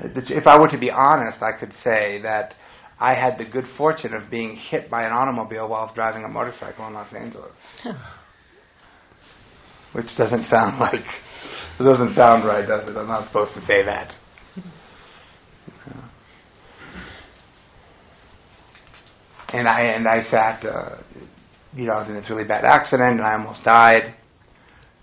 [0.00, 2.54] if I were to be honest, I could say that
[2.98, 6.86] I had the good fortune of being hit by an automobile was driving a motorcycle
[6.86, 7.52] in Los Angeles.
[9.92, 11.04] Which doesn't sound like,
[11.78, 12.96] it doesn't sound right, does it?
[12.96, 14.14] I'm not supposed to say that.
[19.52, 20.96] And I and I sat, uh,
[21.74, 24.14] you know, I was in this really bad accident, and I almost died,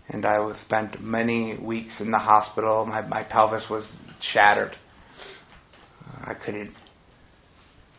[0.09, 2.85] and I was spent many weeks in the hospital.
[2.85, 3.85] My my pelvis was
[4.33, 4.75] shattered.
[6.05, 6.73] Uh, I couldn't,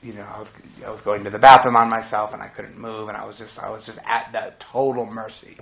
[0.02, 0.48] you know, I was
[0.87, 3.38] I was going to the bathroom on myself, and I couldn't move, and I was
[3.38, 5.57] just I was just at the total mercy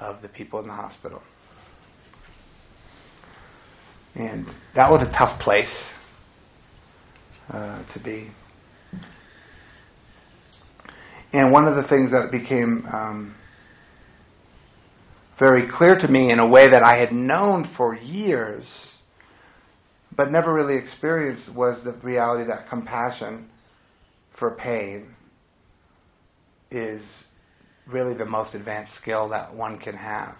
[0.00, 1.22] of the people in the hospital.
[4.14, 5.72] And that was a tough place
[7.50, 8.30] uh, to be.
[11.32, 13.34] And one of the things that became um,
[15.38, 18.64] very clear to me in a way that I had known for years,
[20.14, 23.48] but never really experienced, was the reality that compassion
[24.38, 25.14] for pain
[26.70, 27.02] is
[27.86, 30.34] really the most advanced skill that one can have.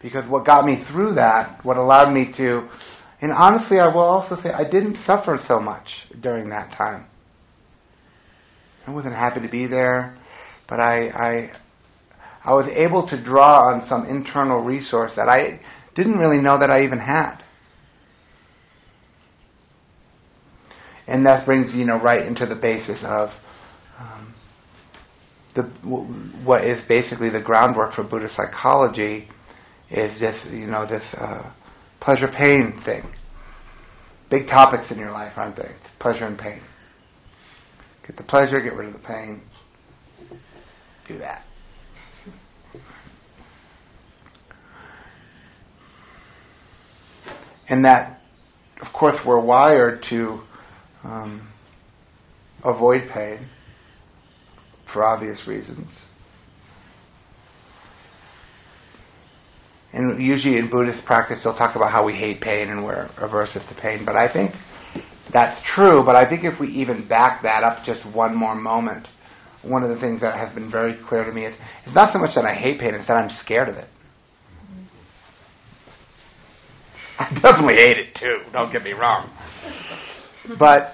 [0.00, 2.68] Because what got me through that, what allowed me to,
[3.20, 5.88] and honestly, I will also say I didn't suffer so much
[6.20, 7.06] during that time.
[8.86, 10.16] I wasn't happy to be there,
[10.68, 11.50] but I, I,
[12.44, 15.60] I was able to draw on some internal resource that I
[15.96, 17.42] didn't really know that I even had.
[21.08, 23.30] And that brings you know right into the basis of
[23.98, 24.34] um,
[25.54, 25.62] the
[26.44, 29.28] what is basically the groundwork for Buddhist psychology
[29.90, 31.52] is just you know this uh,
[32.00, 33.12] pleasure pain thing.
[34.30, 35.62] Big topics in your life, aren't they?
[35.62, 36.60] It's pleasure and pain.
[38.06, 39.42] Get the pleasure, get rid of the pain.
[41.08, 41.44] Do that.
[47.68, 48.20] And that,
[48.80, 50.40] of course, we're wired to
[51.02, 51.48] um,
[52.64, 53.48] avoid pain
[54.92, 55.88] for obvious reasons.
[59.92, 63.66] And usually in Buddhist practice, they'll talk about how we hate pain and we're aversive
[63.68, 64.04] to pain.
[64.04, 64.52] But I think
[65.32, 69.08] that's true, but I think if we even back that up just one more moment,
[69.62, 72.18] one of the things that has been very clear to me is it's not so
[72.18, 73.88] much that I hate pain, it's that I'm scared of it.
[77.18, 79.30] I definitely hate it too, don't get me wrong.
[80.58, 80.92] But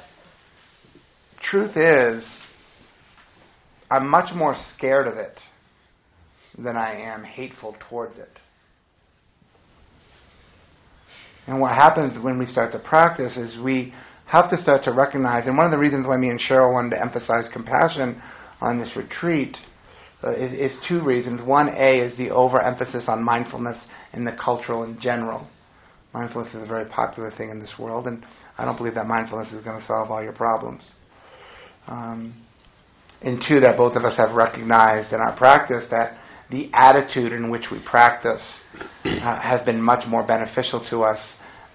[1.43, 2.25] truth is,
[3.91, 5.39] I'm much more scared of it
[6.57, 8.31] than I am hateful towards it.
[11.47, 13.93] And what happens when we start to practice is we
[14.33, 16.97] have to start to recognize, and one of the reasons why me and Cheryl wanted
[16.97, 18.23] to emphasize compassion
[18.63, 19.59] on this retreat
[20.25, 21.47] uh, is, is, two reasons.
[21.47, 23.77] One, A, is the overemphasis on mindfulness
[24.15, 25.47] in the cultural in general.
[26.15, 28.25] Mindfulness is a very popular thing in this world, and
[28.57, 30.83] I don't believe that mindfulness is going to solve all your problems.
[31.87, 32.35] Um,
[33.21, 36.19] and two, that both of us have recognized in our practice that
[36.51, 38.43] the attitude in which we practice
[39.05, 41.19] uh, has been much more beneficial to us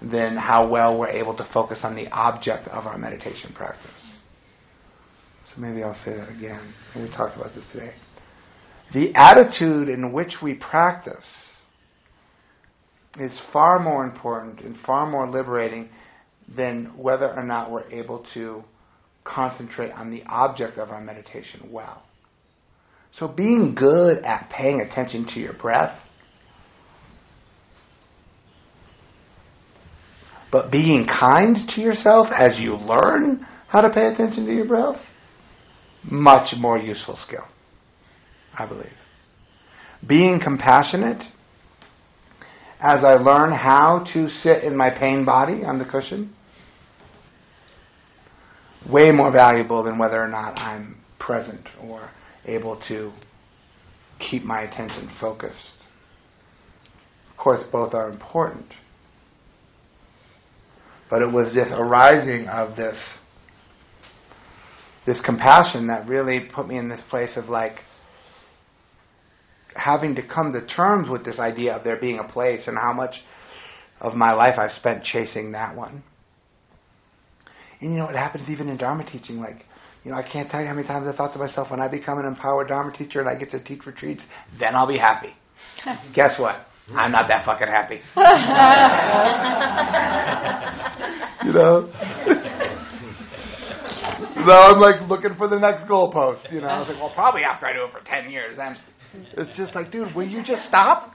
[0.00, 3.90] than how well we're able to focus on the object of our meditation practice.
[5.54, 6.72] So maybe I'll say that again.
[6.94, 7.94] we talked about this today.
[8.94, 11.26] The attitude in which we practice
[13.18, 15.90] is far more important and far more liberating
[16.56, 18.62] than whether or not we're able to
[19.24, 22.02] concentrate on the object of our meditation well.
[23.18, 25.98] So being good at paying attention to your breath,
[30.50, 35.00] but being kind to yourself as you learn how to pay attention to your breath,
[36.04, 37.44] much more useful skill,
[38.58, 38.86] I believe.
[40.06, 41.22] Being compassionate
[42.80, 46.34] as I learn how to sit in my pain body on the cushion,
[48.88, 52.10] way more valuable than whether or not I'm present or
[52.46, 53.12] able to
[54.30, 55.58] keep my attention focused.
[57.30, 58.66] Of course, both are important.
[61.10, 62.98] But it was this arising of this
[65.06, 67.76] this compassion that really put me in this place of like
[69.74, 72.92] having to come to terms with this idea of there being a place and how
[72.92, 73.14] much
[74.00, 76.02] of my life I've spent chasing that one.
[77.80, 79.38] And you know, it happens even in Dharma teaching.
[79.38, 79.64] Like,
[80.04, 81.88] you know, I can't tell you how many times I thought to myself, when I
[81.88, 84.22] become an empowered Dharma teacher and I get to teach retreats,
[84.58, 85.34] then I'll be happy.
[86.14, 86.66] Guess what?
[86.94, 88.00] I'm not that fucking happy.
[91.48, 91.88] you know?
[94.46, 96.52] so I'm like looking for the next goalpost.
[96.52, 98.58] You know, I was like, well, probably after I do it for 10 years.
[98.60, 98.76] And
[99.32, 101.14] it's just like, dude, will you just stop?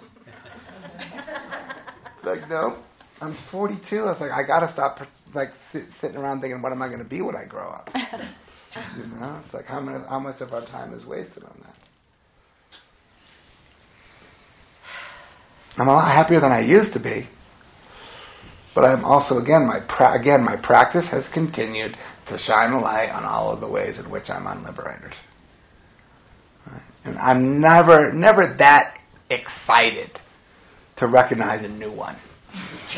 [2.26, 2.82] like, no.
[3.22, 3.96] I'm 42.
[3.96, 4.98] I was like, I gotta stop
[5.36, 7.90] like sit, sitting around thinking, what am I going to be when I grow up?
[7.96, 11.76] you know, it's like how much how much of our time is wasted on that.
[15.78, 17.30] I'm a lot happier than I used to be.
[18.76, 21.96] But I'm also again my pra- again my practice has continued
[22.28, 25.12] to shine a light on all of the ways in which I'm unliberated.
[26.66, 26.82] Right?
[27.06, 28.96] And I'm never never that
[29.30, 30.20] excited
[30.98, 32.18] to recognize a new one.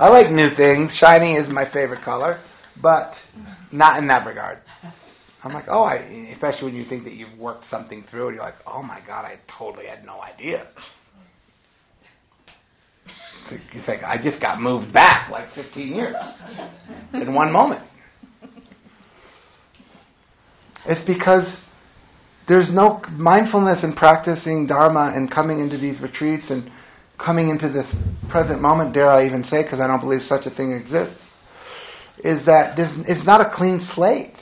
[0.00, 0.96] I like new things.
[1.00, 2.40] Shiny is my favorite color,
[2.82, 3.14] but
[3.72, 4.58] not in that regard.
[5.44, 5.96] I'm like, oh, I,
[6.32, 9.24] especially when you think that you've worked something through, and you're like, oh my god,
[9.24, 10.66] I totally had no idea.
[13.48, 16.16] So you think I just got moved back like 15 years
[17.14, 17.82] in one moment.
[20.86, 21.60] It's because
[22.48, 26.70] there's no mindfulness in practicing Dharma and coming into these retreats and
[27.18, 27.86] coming into this
[28.30, 31.22] present moment, dare I even say, because I don't believe such a thing exists,
[32.24, 34.34] is that there's, it's not a clean slate.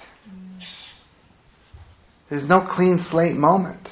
[2.30, 3.88] There's no clean slate moment.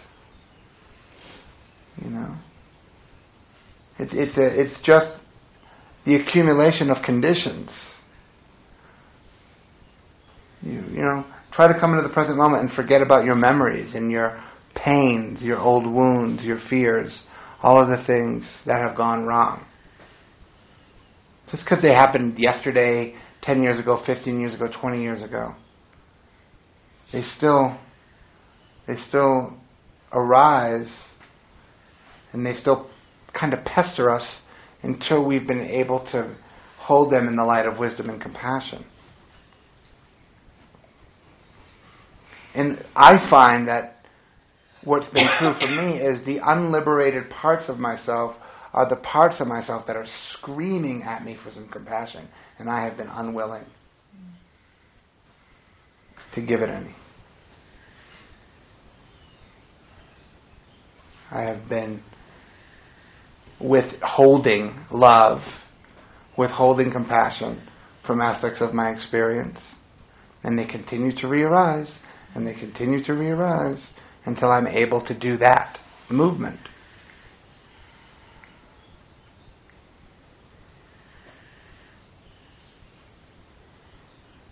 [2.03, 2.37] You know?
[3.99, 5.09] It's, it's, a, it's just
[6.05, 7.70] the accumulation of conditions.
[10.62, 13.95] You, you know, try to come into the present moment and forget about your memories
[13.95, 14.42] and your
[14.74, 17.22] pains, your old wounds, your fears,
[17.62, 19.64] all of the things that have gone wrong.
[21.51, 25.55] Just because they happened yesterday, 10 years ago, 15 years ago, 20 years ago,
[27.12, 27.78] they still,
[28.88, 29.55] they still
[30.12, 30.90] arise
[32.32, 32.90] and they still
[33.39, 34.41] kind of pester us
[34.82, 36.37] until we've been able to
[36.78, 38.85] hold them in the light of wisdom and compassion.
[42.55, 44.05] And I find that
[44.85, 48.37] what's been true for me is the unliberated parts of myself
[48.72, 52.28] are the parts of myself that are screaming at me for some compassion,
[52.59, 53.64] and I have been unwilling
[56.35, 56.95] to give it any.
[61.30, 62.03] I have been
[63.61, 65.41] withholding love,
[66.37, 67.67] withholding compassion
[68.07, 69.59] from aspects of my experience.
[70.43, 71.99] And they continue to re-arise,
[72.35, 73.87] and they continue to re-arise
[74.27, 75.79] until I'm able to do that
[76.11, 76.61] movement.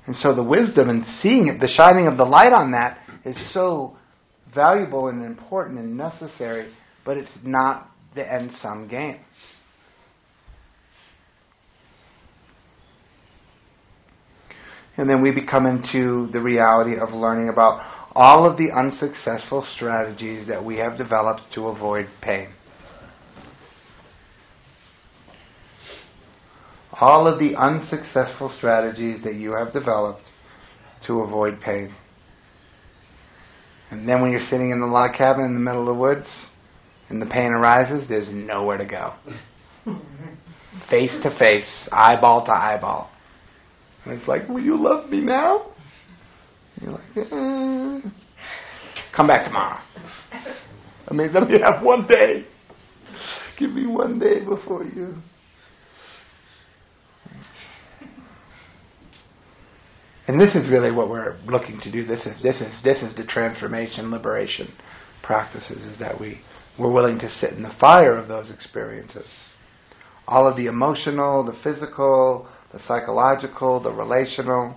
[0.07, 3.37] And so the wisdom and seeing it, the shining of the light on that is
[3.55, 3.97] so
[4.55, 6.73] valuable and important and necessary,
[7.05, 9.21] but it's not the end sum game.
[14.97, 17.81] And then we become into the reality of learning about
[18.15, 22.49] all of the unsuccessful strategies that we have developed to avoid pain.
[27.01, 30.27] All of the unsuccessful strategies that you have developed
[31.07, 31.95] to avoid pain.
[33.91, 36.27] And then when you're sitting in the log cabin in the middle of the woods,
[37.09, 39.15] and the pain arises, there's nowhere to go.
[40.91, 43.11] face to face, eyeball to eyeball.
[44.05, 45.67] And it's like, will you love me now?
[46.77, 48.09] And you're like, eh.
[49.15, 49.81] come back tomorrow.
[51.09, 52.47] I mean, let me have one day.
[53.59, 55.15] Give me one day before you.
[60.29, 62.07] And this is really what we're looking to do.
[62.07, 64.73] This is this is this is the transformation, liberation
[65.23, 65.83] practices.
[65.83, 66.39] Is that we
[66.79, 69.27] we're willing to sit in the fire of those experiences.
[70.27, 74.75] All of the emotional, the physical, the psychological, the relational,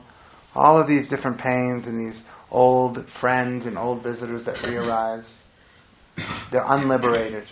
[0.53, 2.21] all of these different pains and these
[2.51, 5.25] old friends and old visitors that re-arise,
[6.51, 7.45] they're unliberated.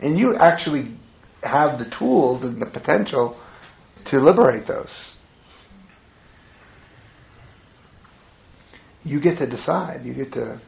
[0.00, 0.96] And you actually
[1.42, 3.40] have the tools and the potential
[4.10, 4.92] to liberate those.
[9.04, 10.04] You get to decide.
[10.04, 10.60] You get to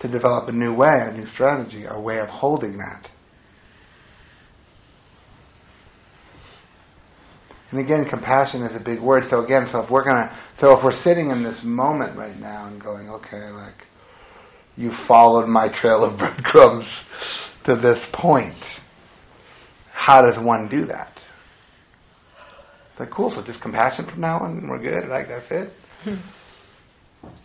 [0.00, 3.08] to develop a new way, a new strategy, a way of holding that.
[7.70, 9.24] And again, compassion is a big word.
[9.30, 12.66] So again, so if we're gonna, so if we're sitting in this moment right now
[12.66, 13.74] and going, okay, like
[14.76, 16.88] you followed my trail of breadcrumbs
[17.66, 18.58] to this point,
[19.92, 21.12] how does one do that?
[22.90, 23.30] It's like cool.
[23.30, 25.08] So just compassion from now on, and we're good.
[25.08, 25.72] Like that's it.
[26.02, 26.14] Hmm.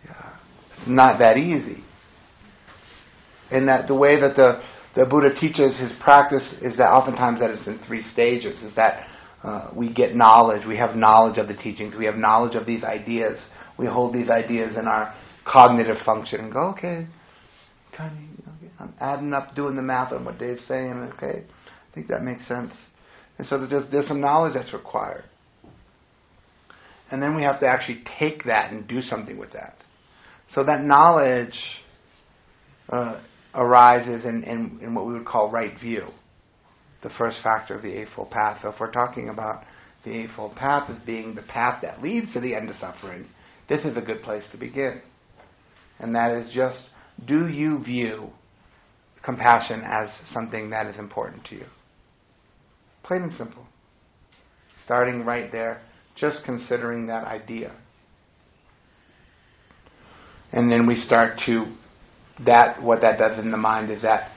[0.06, 0.36] yeah,
[0.78, 1.84] it's not that easy
[3.50, 4.62] in that the way that the,
[4.94, 9.06] the Buddha teaches his practice is that oftentimes that it's in three stages, is that
[9.42, 12.82] uh, we get knowledge, we have knowledge of the teachings, we have knowledge of these
[12.82, 13.38] ideas,
[13.78, 17.06] we hold these ideas in our cognitive function and go, okay,
[17.96, 18.12] kind
[18.46, 22.22] of, I'm adding up, doing the math on what Dave's saying, okay, I think that
[22.22, 22.72] makes sense.
[23.38, 25.24] And so there's, there's some knowledge that's required.
[27.10, 29.76] And then we have to actually take that and do something with that.
[30.52, 31.54] So that knowledge
[32.88, 33.20] uh,
[33.56, 36.06] arises in, in, in what we would call right view,
[37.02, 38.58] the first factor of the Eightfold Path.
[38.62, 39.64] So if we're talking about
[40.04, 43.26] the Eightfold Path as being the path that leads to the end of suffering,
[43.68, 45.00] this is a good place to begin.
[45.98, 46.78] And that is just
[47.26, 48.30] do you view
[49.24, 51.66] compassion as something that is important to you?
[53.02, 53.66] Plain and simple.
[54.84, 55.80] Starting right there,
[56.16, 57.74] just considering that idea.
[60.52, 61.64] And then we start to,
[62.44, 64.32] that, what that does in the mind is that,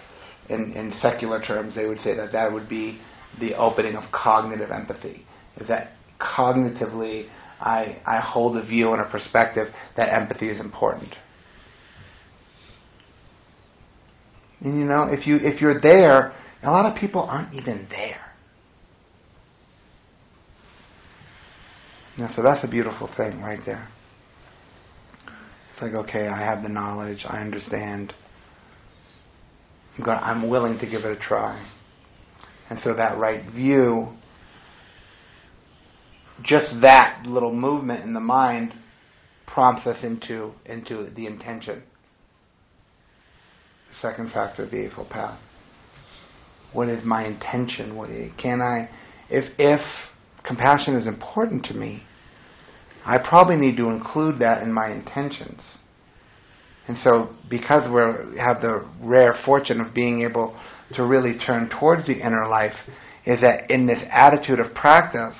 [0.50, 3.00] in, in secular terms, they would say that that would be
[3.39, 5.26] the opening of cognitive empathy.
[5.58, 7.30] Is that cognitively
[7.60, 11.14] I, I hold a view and a perspective that empathy is important.
[14.62, 16.34] And you know, if you if you're there,
[16.64, 18.26] a lot of people aren't even there.
[22.18, 23.88] Yeah, so that's a beautiful thing right there.
[25.80, 28.13] It's like, okay, I have the knowledge, I understand.
[29.97, 31.65] I'm, going, I'm willing to give it a try.
[32.69, 34.09] And so that right view,
[36.43, 38.73] just that little movement in the mind
[39.47, 41.82] prompts us into, into the intention
[43.89, 45.39] The second factor of the Eightfold Path.
[46.73, 47.95] What is my intention?
[47.95, 48.89] What can I,
[49.30, 49.80] if if
[50.45, 52.03] compassion is important to me,
[53.06, 55.62] I probably need to include that in my intentions.
[56.88, 60.60] And so, because we have the rare fortune of being able
[60.95, 62.74] to really turn towards the inner life,
[63.26, 65.38] is that in this attitude of practice,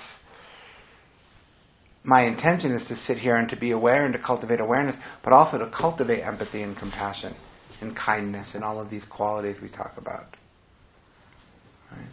[2.03, 5.34] my intention is to sit here and to be aware and to cultivate awareness, but
[5.34, 7.36] also to cultivate empathy and compassion
[7.82, 10.36] and kindness and all of these qualities we talk about.
[11.91, 12.07] Right?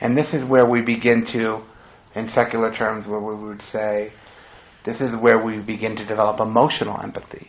[0.00, 1.62] And this is where we begin to,
[2.16, 4.10] in secular terms, where we would say,
[4.84, 7.48] this is where we begin to develop emotional empathy.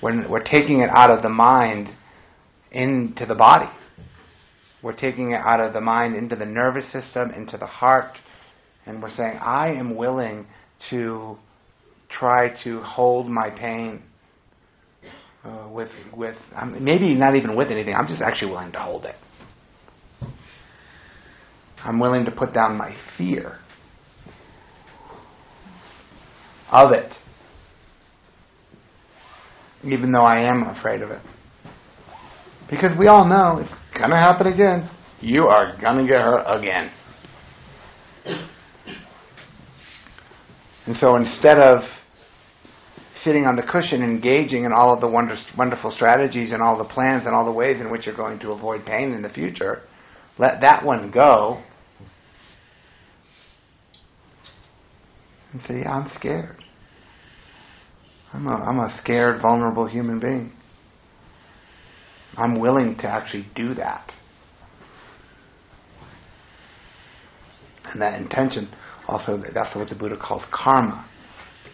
[0.00, 1.88] When we're taking it out of the mind
[2.74, 3.70] into the body.
[4.82, 8.18] We're taking it out of the mind into the nervous system, into the heart,
[8.84, 10.46] and we're saying, I am willing
[10.90, 11.38] to
[12.10, 14.02] try to hold my pain
[15.44, 17.94] uh, with with um, maybe not even with anything.
[17.94, 19.14] I'm just actually willing to hold it.
[21.84, 23.58] I'm willing to put down my fear
[26.72, 27.12] of it,
[29.84, 31.20] even though I am afraid of it.
[32.70, 34.90] Because we all know it's going to happen again.
[35.20, 36.90] You are going to get hurt again.
[40.86, 41.82] And so instead of
[43.22, 46.84] sitting on the cushion, engaging in all of the wonder, wonderful strategies and all the
[46.84, 49.82] plans and all the ways in which you're going to avoid pain in the future,
[50.38, 51.62] let that one go.
[55.54, 56.56] And say, I'm scared.
[58.32, 60.52] I'm a, I'm a scared, vulnerable human being.
[62.36, 64.10] I'm willing to actually do that.
[67.84, 68.74] And that intention,
[69.06, 71.08] also, that's what the Buddha calls karma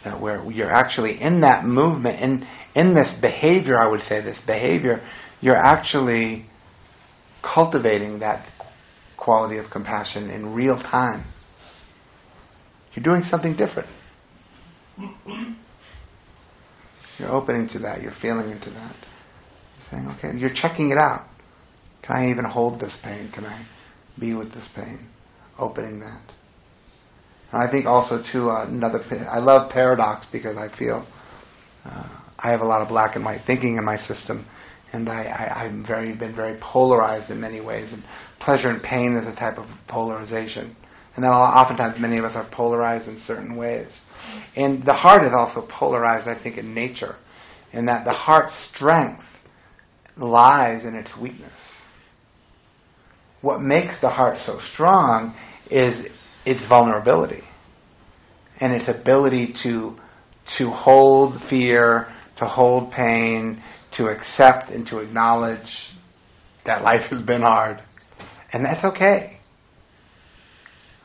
[0.05, 4.39] uh, where you're actually in that movement, in, in this behavior, I would say, this
[4.47, 5.01] behavior,
[5.41, 6.45] you're actually
[7.43, 8.47] cultivating that
[9.17, 11.25] quality of compassion in real time.
[12.95, 13.89] You're doing something different.
[17.19, 18.97] You're opening to that, you're feeling into that.
[18.97, 21.27] You're saying, okay, you're checking it out.
[22.03, 23.31] Can I even hold this pain?
[23.33, 23.67] Can I
[24.19, 25.09] be with this pain?
[25.59, 26.23] Opening that.
[27.53, 29.01] And I think also too uh, another.
[29.31, 31.07] I love paradox because I feel
[31.85, 34.47] uh, I have a lot of black and white thinking in my system,
[34.93, 37.93] and I, I, I've very been very polarized in many ways.
[37.93, 38.03] And
[38.41, 40.77] pleasure and pain is a type of polarization,
[41.17, 43.89] and then oftentimes many of us are polarized in certain ways.
[44.57, 47.17] And the heart is also polarized, I think, in nature,
[47.73, 49.25] in that the heart's strength
[50.17, 51.53] lies in its weakness.
[53.41, 55.35] What makes the heart so strong
[55.71, 56.07] is
[56.45, 57.43] its vulnerability
[58.61, 59.97] and its ability to
[60.59, 62.09] to hold fear,
[62.39, 63.63] to hold pain,
[63.97, 65.61] to accept and to acknowledge
[66.67, 67.83] that life has been hard.
[68.53, 69.40] And that's okay.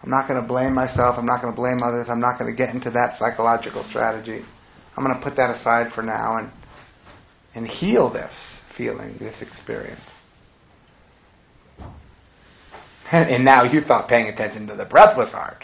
[0.05, 1.15] I'm not going to blame myself.
[1.17, 2.05] I'm not going to blame others.
[2.11, 4.45] I'm not going to get into that psychological strategy.
[4.95, 6.51] I'm going to put that aside for now and
[7.55, 8.33] and heal this
[8.77, 10.01] feeling, this experience.
[13.11, 15.63] And now you thought paying attention to the breath was hard.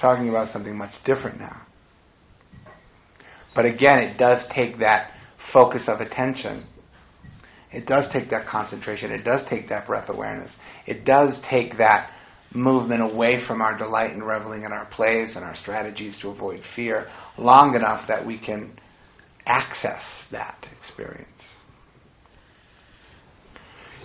[0.00, 1.66] Talking about something much different now.
[3.54, 5.10] But again, it does take that
[5.52, 6.66] focus of attention.
[7.70, 9.12] It does take that concentration.
[9.12, 10.50] It does take that breath awareness.
[10.86, 12.10] It does take that
[12.52, 16.60] movement away from our delight and reveling in our plays and our strategies to avoid
[16.74, 18.78] fear long enough that we can
[19.46, 21.28] access that experience.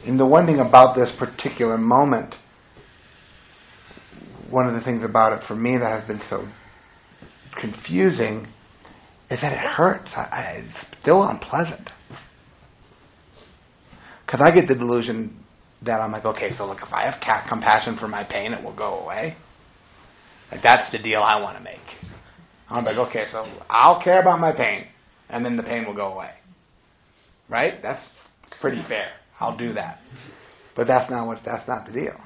[0.06, 2.36] And the one thing about this particular moment,
[4.50, 6.48] one of the things about it for me that has been so
[7.60, 8.48] confusing
[9.32, 10.12] is that it hurts.
[10.16, 11.90] I, I, it's still unpleasant.
[14.26, 15.45] Because I get the delusion
[15.86, 18.64] that I'm like, okay, so look, if I have cat compassion for my pain, it
[18.64, 19.36] will go away.
[20.52, 21.80] Like that's the deal I want to make.
[22.70, 24.88] I'm like, okay, so I'll care about my pain,
[25.30, 26.32] and then the pain will go away.
[27.50, 27.82] Right?
[27.82, 28.04] That's
[28.60, 29.12] pretty fair.
[29.40, 30.00] I'll do that.
[30.76, 31.40] But that's not what.
[31.46, 32.20] That's not the deal.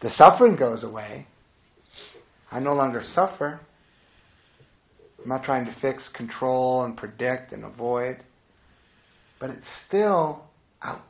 [0.00, 1.26] The suffering goes away.
[2.50, 3.60] I no longer suffer.
[5.20, 8.18] I'm not trying to fix, control, and predict and avoid.
[9.40, 10.44] But it's still,
[10.80, 11.00] ouch.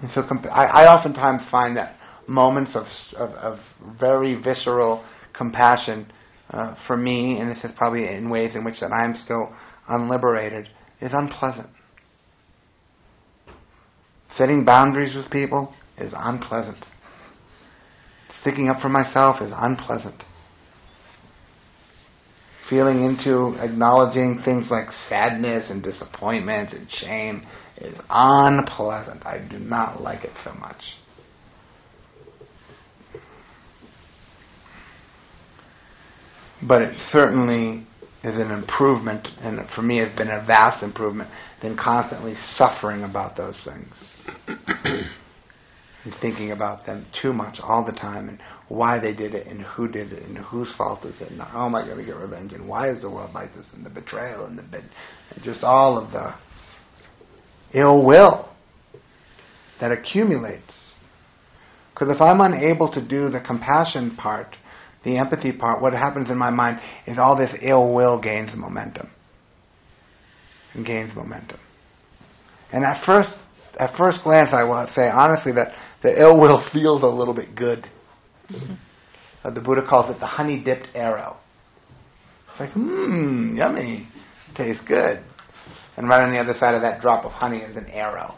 [0.00, 1.96] And so comp- I, I oftentimes find that
[2.26, 2.86] moments of,
[3.16, 3.58] of, of
[3.98, 6.12] very visceral compassion
[6.50, 9.52] uh, for me, and this is probably in ways in which that I'm still
[9.88, 10.68] unliberated,
[11.00, 11.68] is unpleasant.
[14.36, 16.84] Setting boundaries with people is unpleasant.
[18.40, 20.22] Sticking up for myself is unpleasant.
[22.68, 27.46] Feeling into acknowledging things like sadness and disappointment and shame
[27.78, 29.24] is unpleasant.
[29.24, 30.82] I do not like it so much.
[36.66, 37.86] But it certainly
[38.24, 41.30] is an improvement, and for me has been a vast improvement
[41.62, 43.94] than constantly suffering about those things.
[46.08, 48.38] And thinking about them too much all the time and
[48.68, 51.66] why they did it and who did it and whose fault is it and how
[51.66, 53.90] am I going to get revenge and why is the world like this and the
[53.90, 56.34] betrayal and the and just all of the
[57.78, 58.48] ill will
[59.80, 60.72] that accumulates.
[61.92, 64.56] Because if I'm unable to do the compassion part,
[65.04, 69.10] the empathy part, what happens in my mind is all this ill will gains momentum.
[70.74, 71.58] And gains momentum.
[72.72, 73.30] And at first,
[73.78, 77.54] at first glance, I will say honestly that the ill will feels a little bit
[77.54, 77.86] good.
[78.50, 78.74] Mm-hmm.
[79.44, 81.36] Uh, the Buddha calls it the honey dipped arrow.
[82.50, 84.08] It's like, mmm, yummy,
[84.56, 85.22] tastes good.
[85.96, 88.34] And right on the other side of that drop of honey is an arrow.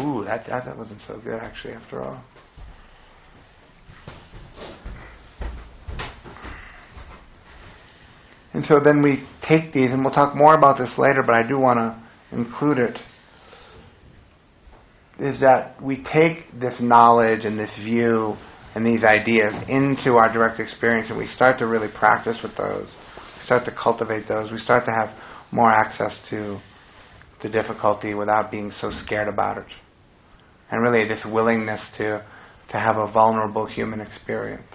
[0.00, 2.22] Ooh, that, that, that wasn't so good actually after all.
[8.52, 11.46] And so then we take these, and we'll talk more about this later, but I
[11.46, 12.02] do want to
[12.34, 12.98] include it.
[15.18, 18.36] Is that we take this knowledge and this view
[18.74, 22.94] and these ideas into our direct experience, and we start to really practice with those.
[23.38, 24.52] We start to cultivate those.
[24.52, 25.16] We start to have
[25.50, 26.60] more access to
[27.42, 29.66] the difficulty without being so scared about it.
[30.70, 32.26] And really this willingness to,
[32.70, 34.72] to have a vulnerable human experience.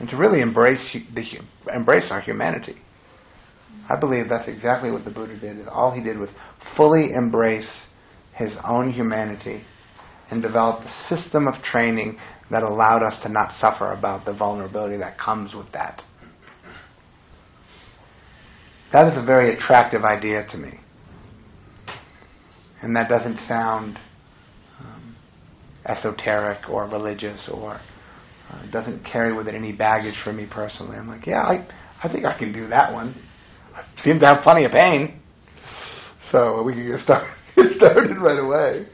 [0.00, 1.24] And to really embrace, the,
[1.72, 2.76] embrace our humanity.
[3.88, 5.68] I believe that's exactly what the Buddha did.
[5.68, 6.30] All he did was
[6.76, 7.70] fully embrace
[8.40, 9.62] his own humanity
[10.30, 12.18] and develop a system of training
[12.50, 16.02] that allowed us to not suffer about the vulnerability that comes with that.
[18.92, 20.80] That is a very attractive idea to me.
[22.82, 23.98] And that doesn't sound
[24.80, 25.16] um,
[25.84, 27.74] esoteric or religious or
[28.50, 30.96] uh, doesn't carry with it any baggage for me personally.
[30.96, 31.68] I'm like, yeah, I,
[32.02, 33.14] I think I can do that one.
[33.74, 35.20] I seem to have plenty of pain.
[36.32, 38.86] So we can get, start, get started right away.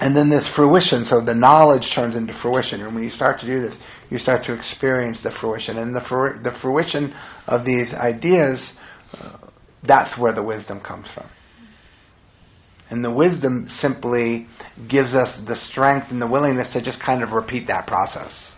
[0.00, 2.80] and then this fruition, so the knowledge turns into fruition.
[2.80, 3.76] And when you start to do this,
[4.10, 5.78] you start to experience the fruition.
[5.78, 7.14] And the, fru- the fruition
[7.46, 8.72] of these ideas,
[9.12, 9.38] uh,
[9.86, 11.28] that's where the wisdom comes from.
[12.90, 14.46] And the wisdom simply
[14.90, 18.52] gives us the strength and the willingness to just kind of repeat that process.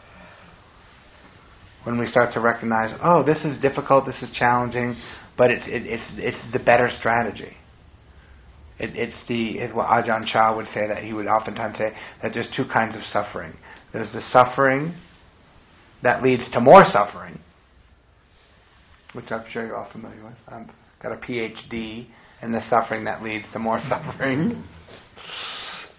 [1.85, 4.97] When we start to recognize, oh, this is difficult, this is challenging,
[5.37, 7.57] but it's, it, it's, it's the better strategy.
[8.79, 12.33] It, it's the it's what Ajahn Chah would say that he would oftentimes say that
[12.35, 13.55] there's two kinds of suffering.
[13.93, 14.95] There's the suffering
[16.03, 17.41] that leads to more suffering,
[19.15, 20.35] which I'm sure you're all familiar with.
[20.47, 20.69] I've
[21.03, 22.07] got a PhD
[22.43, 24.63] in the suffering that leads to more suffering.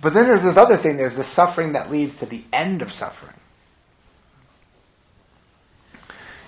[0.01, 0.97] but then there's this other thing.
[0.97, 3.33] There's the suffering that leads to the end of suffering.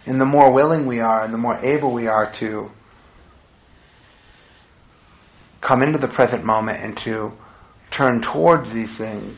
[0.06, 2.70] And the more willing we are, and the more able we are to
[5.66, 7.32] come into the present moment and to
[7.96, 9.38] turn towards these things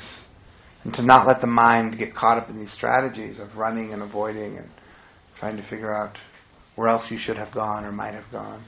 [0.84, 4.02] and to not let the mind get caught up in these strategies of running and
[4.02, 4.70] avoiding and
[5.40, 6.18] trying to figure out
[6.76, 8.64] where else you should have gone or might have gone.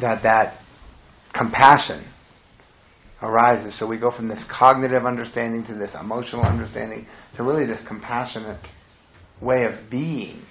[0.00, 0.60] That that
[1.34, 2.04] compassion
[3.22, 3.78] arises.
[3.78, 7.06] So we go from this cognitive understanding to this emotional understanding
[7.36, 8.60] to really this compassionate
[9.40, 10.42] way of being.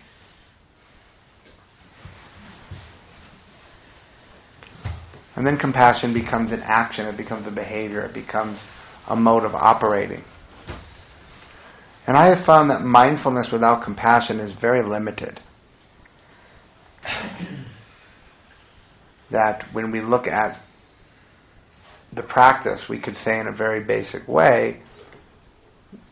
[5.36, 8.60] And then compassion becomes an action, it becomes a behavior, it becomes
[9.08, 10.24] a mode of operating.
[12.08, 15.42] And I have found that mindfulness without compassion is very limited.
[19.32, 20.62] that when we look at
[22.16, 24.82] the practice, we could say in a very basic way,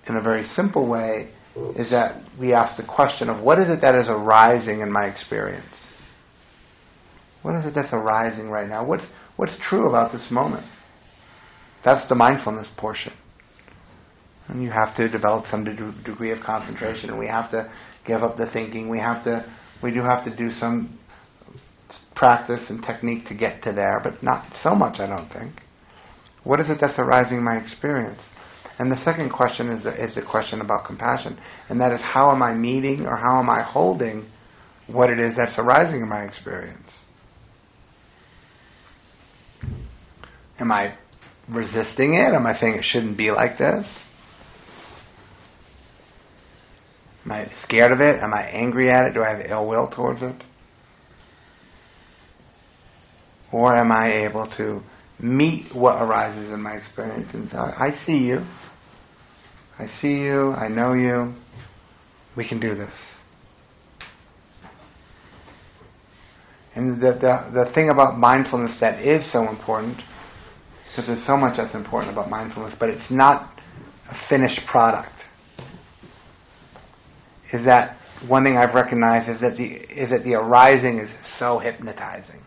[0.08, 1.30] in a very simple way,
[1.78, 5.06] is that we ask the question of what is it that is arising in my
[5.06, 5.66] experience?
[7.44, 8.86] What is it that's arising right now?
[8.86, 9.04] What's,
[9.36, 10.66] what's true about this moment?
[11.86, 13.14] That's the mindfulness portion.
[14.48, 17.72] And you have to develop some de- degree of concentration, we have to
[18.06, 18.90] give up the thinking.
[18.90, 19.46] We have to,
[19.82, 21.00] we do have to do some
[22.16, 25.62] practice and technique to get to there, but not so much, I don't think.
[26.44, 28.20] What is it that's arising in my experience?
[28.80, 31.40] And the second question is the, is the question about compassion,
[31.70, 34.30] and that is how am I meeting or how am I holding
[34.88, 36.90] what it is that's arising in my experience?
[40.60, 40.96] Am I
[41.50, 42.34] resisting it?
[42.34, 43.86] Am I saying it shouldn't be like this?
[47.26, 48.22] Am I scared of it?
[48.22, 49.14] Am I angry at it?
[49.14, 50.44] Do I have ill will towards it?
[53.52, 54.82] Or am I able to
[55.20, 58.46] meet what arises in my experience and say, I see you.
[59.80, 60.52] I see you.
[60.52, 61.34] I know you.
[62.36, 62.94] We can do this.
[66.76, 70.00] And the, the, the thing about mindfulness that is so important,
[70.94, 73.60] because there's so much that's important about mindfulness, but it's not
[74.10, 75.14] a finished product
[77.54, 81.60] is that one thing I've recognized is that the is that the arising is so
[81.60, 82.42] hypnotizing.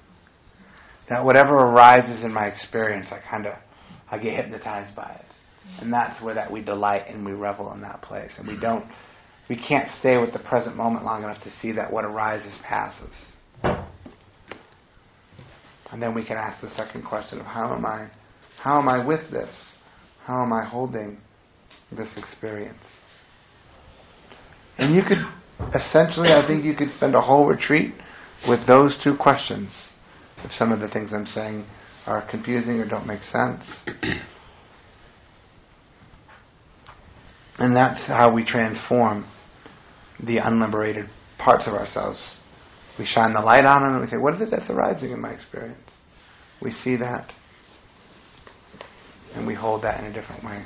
[1.09, 3.55] That whatever arises in my experience, I kind of
[4.11, 7.81] I get hypnotized by it, and that's where that we delight and we revel in
[7.83, 8.85] that place, and we don't
[9.49, 13.15] we can't stay with the present moment long enough to see that what arises passes.
[15.93, 18.11] And then we can ask the second question of how am I
[18.67, 19.49] how am I with this?
[20.25, 21.19] How am I holding
[21.93, 22.83] this experience?
[24.77, 25.19] And you could,
[25.73, 27.95] essentially, I think you could spend a whole retreat
[28.49, 29.71] with those two questions.
[30.39, 31.65] If some of the things I'm saying
[32.07, 33.63] are confusing or don't make sense.
[37.59, 39.31] and that's how we transform
[40.19, 41.09] the unliberated
[41.39, 42.19] parts of ourselves.
[42.99, 45.21] We shine the light on them and we say, what is it that's arising in
[45.21, 45.89] my experience?
[46.61, 47.31] We see that
[49.35, 50.65] and we hold that in a different way.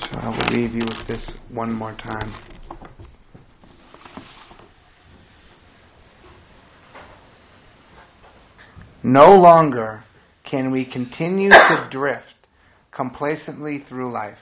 [0.00, 2.32] So I will leave you with this one more time.
[9.02, 10.02] No longer
[10.48, 12.34] can we continue to drift
[12.90, 14.38] complacently through life,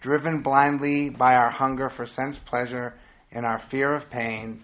[0.00, 2.94] driven blindly by our hunger for sense pleasure
[3.32, 4.62] and our fear of pain,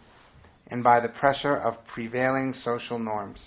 [0.69, 3.41] and by the pressure of prevailing social norms.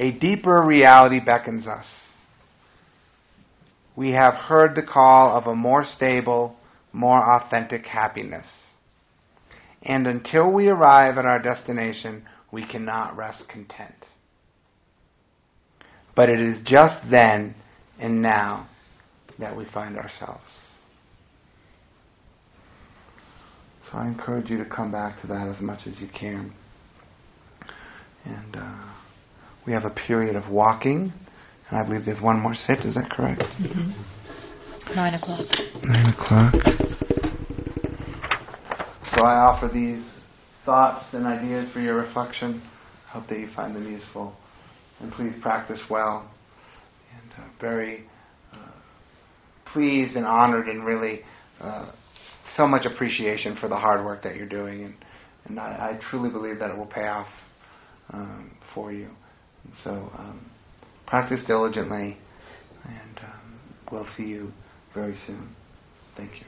[0.00, 1.86] A deeper reality beckons us
[4.00, 6.56] we have heard the call of a more stable,
[6.90, 8.46] more authentic happiness.
[9.82, 14.06] And until we arrive at our destination, we cannot rest content.
[16.16, 17.54] But it is just then
[17.98, 18.70] and now
[19.38, 20.44] that we find ourselves.
[23.84, 26.54] So I encourage you to come back to that as much as you can.
[28.24, 28.94] And uh,
[29.66, 31.12] we have a period of walking.
[31.68, 33.42] And I believe there's one more sit, is that correct?
[33.42, 34.94] Mm-hmm.
[34.94, 35.46] Nine o'clock.
[35.84, 36.54] Nine o'clock.
[39.16, 40.04] So I offer these
[40.64, 42.62] thoughts and ideas for your reflection.
[43.08, 44.34] I hope that you find them useful.
[45.00, 46.30] And please practice well.
[47.22, 48.04] And uh, very
[48.52, 48.56] uh,
[49.72, 51.20] pleased and honored and really
[51.60, 51.92] uh,
[52.56, 54.84] so much appreciation for the hard work that you're doing.
[54.84, 54.94] And,
[55.46, 57.28] and I, I truly believe that it will pay off
[58.12, 59.08] um, for you.
[59.84, 60.50] So um,
[61.06, 62.16] practice diligently,
[62.84, 64.52] and um, we'll see you
[64.94, 65.54] very soon.
[66.16, 66.46] Thank you.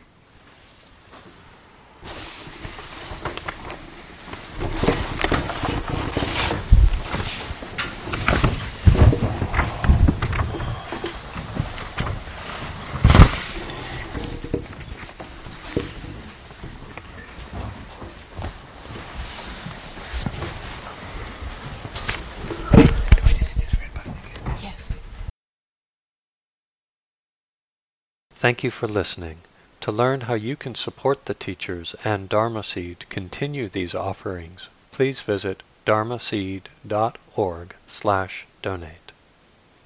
[28.42, 29.36] Thank you for listening.
[29.82, 35.20] To learn how you can support the teachers and Dharma Seed continue these offerings, please
[35.20, 39.01] visit dharmaseed.org slash donate.